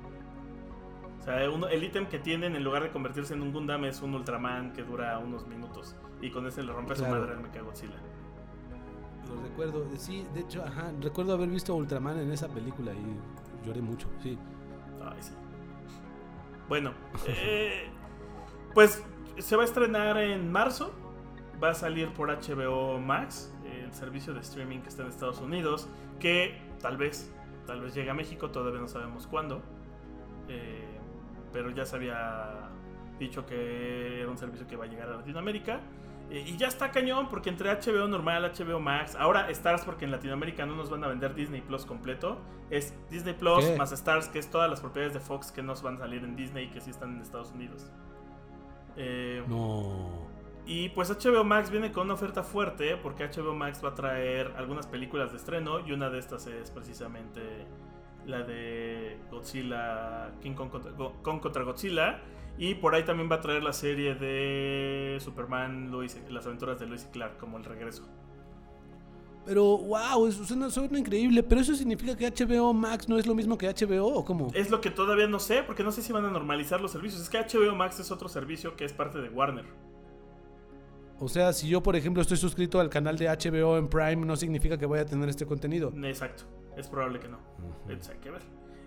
[1.19, 4.01] O sea, uno- el ítem que tienen en lugar de convertirse en un Gundam es
[4.01, 5.95] un Ultraman que dura unos minutos.
[6.21, 7.95] Y con ese le rompe su madre al Mechagodzilla.
[9.27, 9.87] lo recuerdo.
[9.97, 14.07] Sí, de hecho, ajá, recuerdo haber visto a Ultraman en esa película y lloré mucho,
[14.21, 14.37] sí.
[15.03, 15.31] Ay, sí.
[16.69, 16.91] Bueno,
[17.27, 17.87] eh,
[18.75, 19.03] pues
[19.39, 20.93] se va a estrenar en marzo.
[21.63, 25.87] Va a salir por HBO Max, el servicio de streaming que está en Estados Unidos.
[26.19, 27.33] Que tal vez,
[27.65, 29.61] tal vez llegue a México, todavía no sabemos cuándo.
[30.49, 30.89] eh,
[31.53, 32.69] pero ya se había
[33.19, 35.79] dicho que era un servicio que va a llegar a Latinoamérica.
[36.31, 40.11] Eh, y ya está cañón, porque entre HBO normal, HBO Max, ahora Stars, porque en
[40.11, 42.39] Latinoamérica no nos van a vender Disney Plus completo,
[42.71, 43.77] es Disney Plus ¿Qué?
[43.77, 46.35] más Stars, que es todas las propiedades de Fox que no van a salir en
[46.35, 47.91] Disney y que sí están en Estados Unidos.
[48.97, 50.32] Eh, No.
[50.65, 54.53] Y pues HBO Max viene con una oferta fuerte porque HBO Max va a traer
[54.57, 57.41] algunas películas de estreno y una de estas es precisamente
[58.25, 62.21] la de Godzilla, King Kong contra, Go- Kong contra Godzilla.
[62.57, 66.85] Y por ahí también va a traer la serie de Superman, Lois, las aventuras de
[66.85, 68.07] Lois y Clark como el regreso.
[69.45, 71.43] Pero, wow, eso suena, suena increíble.
[71.43, 74.51] ¿Pero eso significa que HBO Max no es lo mismo que HBO o cómo?
[74.53, 77.21] Es lo que todavía no sé porque no sé si van a normalizar los servicios.
[77.23, 79.65] Es que HBO Max es otro servicio que es parte de Warner.
[81.19, 84.35] O sea, si yo, por ejemplo, estoy suscrito al canal de HBO en Prime, no
[84.35, 85.93] significa que voy a tener este contenido.
[86.03, 86.43] Exacto,
[86.75, 87.39] es probable que no.
[87.87, 88.41] Entonces hay que ver.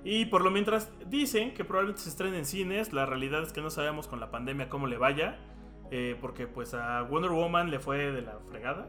[0.05, 3.61] Y por lo mientras dicen que probablemente se estrene en cines, la realidad es que
[3.61, 5.39] no sabemos con la pandemia cómo le vaya,
[5.91, 8.89] eh, porque pues a Wonder Woman le fue de la fregada.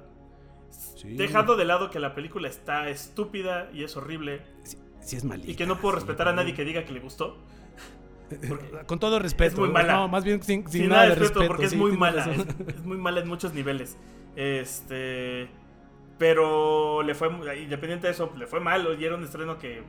[0.69, 1.15] Sí.
[1.15, 5.49] Dejando de lado que la película está estúpida y es horrible, Sí, sí es malita.
[5.49, 7.37] y que no puedo respetar a nadie que diga que le gustó.
[8.85, 9.53] Con todo respeto.
[9.55, 9.93] Es muy mala.
[9.93, 11.47] No, más bien sin, sin Sin nada de respeto, respeto.
[11.47, 12.25] porque es muy mala.
[12.25, 12.45] Es,
[12.75, 13.97] es muy mala en muchos niveles.
[14.35, 15.49] Este.
[16.17, 17.29] Pero le fue.
[17.61, 18.97] Independiente de eso, le fue mal.
[18.99, 19.83] Y era un estreno que.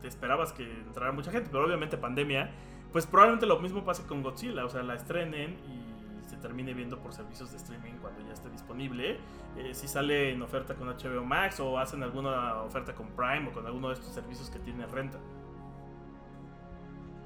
[0.00, 1.48] Te esperabas que entrara mucha gente.
[1.50, 2.50] Pero obviamente, pandemia.
[2.92, 4.64] Pues probablemente lo mismo pase con Godzilla.
[4.64, 8.48] O sea, la estrenen y se termine viendo por servicios de streaming cuando ya esté
[8.50, 9.18] disponible.
[9.56, 13.52] Eh, si sale en oferta con HBO Max o hacen alguna oferta con Prime o
[13.52, 15.18] con alguno de estos servicios que tiene renta.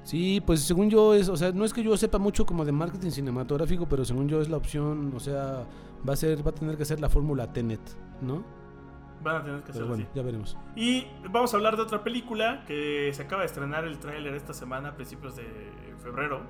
[0.03, 2.71] Sí, pues según yo es, o sea, no es que yo sepa mucho como de
[2.71, 5.65] marketing cinematográfico, pero según yo es la opción, o sea,
[6.07, 7.79] va a ser, va a tener que ser la fórmula Tenet,
[8.21, 8.43] ¿no?
[9.23, 10.11] Van a tener que hacerlo bueno, así.
[10.13, 10.57] ya veremos.
[10.75, 14.53] Y vamos a hablar de otra película que se acaba de estrenar el tráiler esta
[14.53, 15.45] semana, a principios de
[16.03, 16.41] febrero.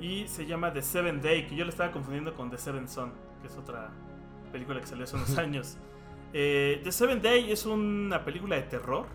[0.00, 3.12] Y se llama The Seven Day, que yo le estaba confundiendo con The Seven Son,
[3.40, 3.90] que es otra
[4.52, 5.76] película que salió hace unos años.
[6.32, 9.06] Eh, The Seven Day es una película de terror.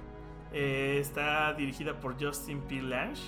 [0.51, 2.81] Eh, está dirigida por Justin P.
[2.81, 3.22] Lange.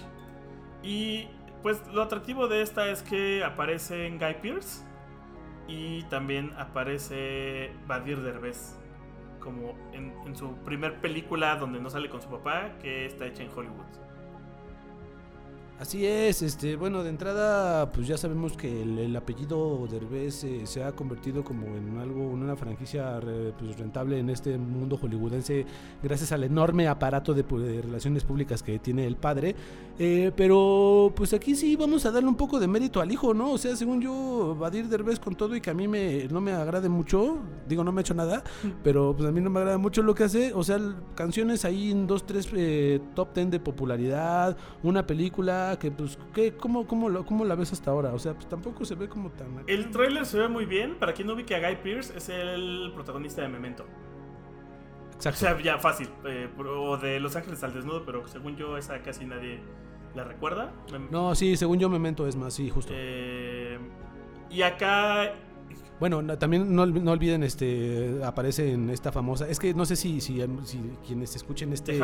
[0.83, 1.27] Y
[1.61, 4.85] pues lo atractivo de esta es que aparece Guy Pearce.
[5.67, 8.75] Y también aparece Badir Derbez
[9.39, 13.43] como en, en su primer película donde no sale con su papá, que está hecha
[13.43, 14.08] en Hollywood.
[15.79, 20.67] Así es, este, bueno, de entrada, pues ya sabemos que el, el apellido Derbez eh,
[20.67, 24.97] se ha convertido como en algo, en una franquicia re- pues, rentable en este mundo
[24.97, 25.65] hollywoodense,
[26.03, 29.55] gracias al enorme aparato de, de relaciones públicas que tiene el padre.
[29.97, 33.53] Eh, pero, pues aquí sí vamos a darle un poco de mérito al hijo, ¿no?
[33.53, 36.51] O sea, según yo, Badir Derbez con todo y que a mí me, no me
[36.51, 37.37] agrade mucho,
[37.69, 38.43] digo, no me ha hecho nada,
[38.83, 40.53] pero pues a mí no me agrada mucho lo que hace.
[40.53, 40.77] O sea,
[41.15, 46.55] canciones ahí en dos, tres eh, top ten de popularidad, una película que pues, ¿qué,
[46.55, 48.13] cómo, cómo, lo- ¿cómo la ves hasta ahora?
[48.13, 49.63] O sea, pues tampoco se ve como tan...
[49.67, 50.95] El tráiler se ve muy bien.
[50.95, 53.83] Para quien no ubique a Guy Pearce, es el protagonista de Memento.
[53.83, 55.39] O Exacto.
[55.39, 56.09] sea, ya fácil.
[56.25, 59.59] eh, o de Los Ángeles al Desnudo, pero según yo esa casi nadie
[60.15, 60.71] la recuerda.
[61.11, 62.91] No, sí, según yo Memento es más, sí, justo.
[62.95, 63.77] Eh,
[64.49, 65.33] y acá
[65.99, 69.47] Bueno, no- también no, no olviden, este, aparece en esta famosa...
[69.49, 71.97] Es que no sé si, si, si quienes escuchen este...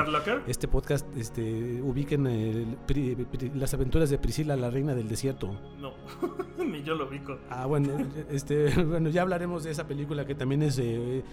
[0.47, 5.55] Este podcast, este, ubiquen el Pri- Pri- las aventuras de Priscila, la reina del desierto.
[5.79, 5.93] No,
[6.65, 7.37] ni yo lo ubico.
[7.49, 7.89] Ah, bueno,
[8.29, 11.23] este, bueno, ya hablaremos de esa película que también es, eh,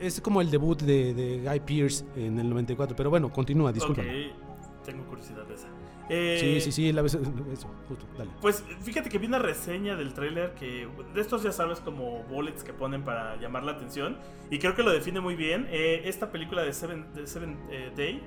[0.00, 2.94] es como el debut de, de Guy Pearce en el 94.
[2.94, 4.02] Pero bueno, continúa, disculpa.
[4.02, 5.68] Ok, tengo curiosidad de esa.
[6.08, 7.14] Eh, Sí, sí, sí, la vez,
[7.52, 8.30] eso, justo, dale.
[8.40, 12.64] Pues fíjate que vi una reseña del tráiler que de estos ya sabes como bullets
[12.64, 14.18] que ponen para llamar la atención
[14.50, 15.66] y creo que lo define muy bien.
[15.70, 18.22] Eh, esta película de Seven, de Seven eh, Day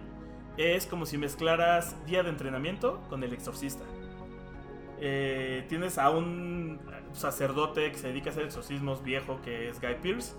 [0.57, 3.84] es como si mezclaras Día de Entrenamiento con El Exorcista.
[4.97, 6.80] Tienes a un
[7.11, 10.34] sacerdote que se dedica a hacer exorcismos viejo que es Guy Pearce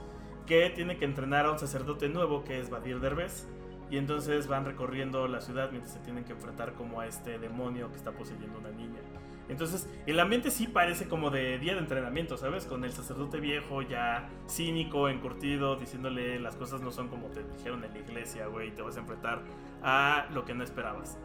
[0.46, 3.46] que tiene que entrenar a un sacerdote nuevo que es Badir Derbez
[3.90, 7.90] y entonces van recorriendo la ciudad mientras se tienen que enfrentar como a este demonio
[7.90, 9.00] que está poseyendo una niña.
[9.48, 12.66] Entonces, el ambiente sí parece como de día de entrenamiento, ¿sabes?
[12.66, 17.84] Con el sacerdote viejo ya cínico, encurtido, diciéndole las cosas no son como te dijeron
[17.84, 19.42] en la iglesia, güey, te vas a enfrentar
[19.82, 21.16] a lo que no esperabas.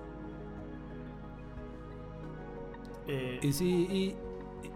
[3.08, 4.16] Eh, sí, y,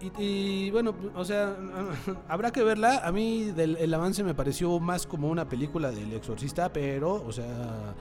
[0.00, 0.22] y-
[0.66, 1.56] y, bueno, o sea,
[2.28, 2.98] habrá que verla.
[3.04, 7.32] A mí del, el avance me pareció más como una película del exorcista, pero, o
[7.32, 7.94] sea,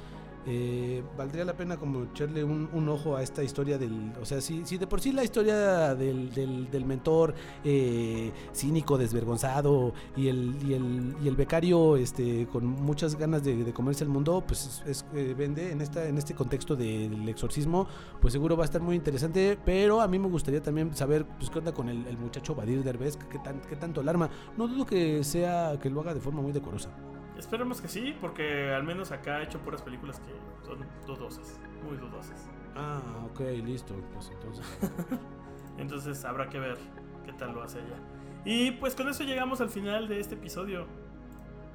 [0.47, 4.63] eh, valdría la pena como echarle un, ojo a esta historia del, o sea, si,
[4.65, 10.73] si de por sí la historia del, del, mentor eh, cínico, desvergonzado y el, y
[10.73, 15.03] el, y el becario este, con muchas ganas de, de comerse el mundo, pues es,
[15.03, 17.87] es, eh, vende en, esta, en este contexto del exorcismo,
[18.21, 21.49] pues seguro va a estar muy interesante, pero a mí me gustaría también saber pues,
[21.49, 24.29] qué onda con el, el muchacho Badir Derbez, qué, tan, qué tanto alarma.
[24.57, 26.91] No dudo que sea, que lo haga de forma muy decorosa.
[27.37, 31.97] Esperemos que sí, porque al menos acá ha hecho puras películas que son dudosas, muy
[31.97, 32.49] dudosas.
[32.75, 33.93] Ah, ok, listo.
[34.13, 34.65] Pues entonces.
[35.77, 36.77] Entonces habrá que ver
[37.25, 37.97] qué tal lo hace ella.
[38.45, 40.85] Y pues con eso llegamos al final de este episodio.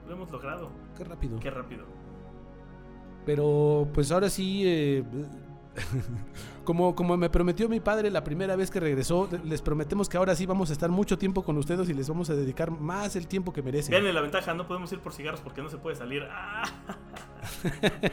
[0.06, 0.70] Lo hemos logrado.
[0.96, 1.38] Qué rápido.
[1.38, 1.84] Qué rápido.
[3.26, 5.04] Pero pues ahora sí, eh,
[6.64, 10.34] como, como me prometió mi padre la primera vez que regresó, les prometemos que ahora
[10.34, 13.26] sí vamos a estar mucho tiempo con ustedes y les vamos a dedicar más el
[13.26, 13.92] tiempo que merecen.
[13.92, 16.26] Veanle la ventaja, no podemos ir por cigarros porque no se puede salir.
[16.30, 16.62] ¡Ah!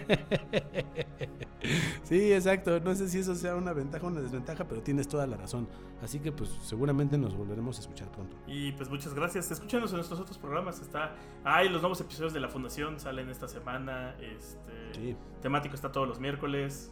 [2.04, 2.80] sí, exacto.
[2.80, 5.68] No sé si eso sea una ventaja o una desventaja, pero tienes toda la razón.
[6.02, 8.36] Así que pues seguramente nos volveremos a escuchar pronto.
[8.48, 9.52] Y pues muchas gracias.
[9.52, 10.80] Escúchenos en nuestros otros programas.
[10.80, 11.16] Está.
[11.44, 14.16] Ay, los nuevos episodios de la Fundación salen esta semana.
[14.20, 14.94] Este.
[14.94, 15.16] Sí.
[15.42, 16.92] Temático está todos los miércoles.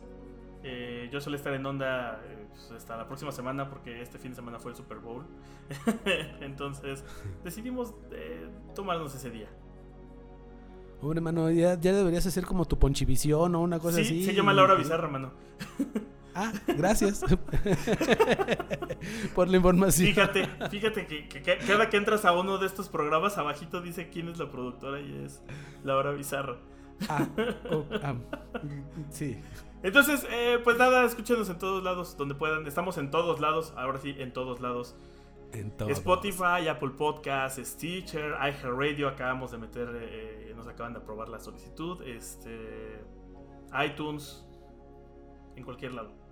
[0.67, 4.31] Eh, yo suelo estar en onda eh, pues, hasta la próxima semana porque este fin
[4.31, 5.23] de semana fue el Super Bowl.
[6.41, 7.03] Entonces
[7.43, 9.47] decidimos eh, tomarnos ese día.
[11.01, 14.25] Hombre, mano, ya, ya deberías hacer como tu ponchivisión o una cosa Sí, así.
[14.25, 15.31] se llama Laura Bizarra, mano.
[16.37, 17.23] Ah, gracias.
[19.35, 20.09] Por la información.
[20.09, 24.09] Fíjate, fíjate que, que- que cada que entras a uno de estos programas, abajito dice
[24.09, 25.41] quién es la productora y es
[25.85, 26.57] Laura Bizarra.
[27.07, 27.25] Ah,
[27.71, 28.15] oh, ah,
[29.11, 29.37] sí.
[29.83, 32.65] Entonces, eh, pues nada, escúchenos en todos lados, donde puedan.
[32.65, 34.95] Estamos en todos lados, ahora sí, en todos lados.
[35.51, 35.89] En todo.
[35.89, 42.01] Spotify, Apple Podcasts, Stitcher, iHeartRadio, acabamos de meter, eh, nos acaban de aprobar la solicitud,
[42.01, 42.99] este,
[43.85, 44.45] iTunes,
[45.55, 46.25] en cualquier lado.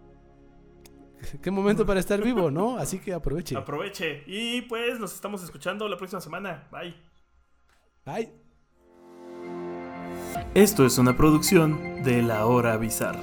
[1.42, 2.78] Qué momento para estar vivo, ¿no?
[2.78, 3.56] Así que aproveche.
[3.56, 6.68] Aproveche y pues nos estamos escuchando la próxima semana.
[6.72, 6.96] Bye.
[8.06, 8.43] Bye.
[10.54, 13.20] Esto es una producción de La Hora Bizarra.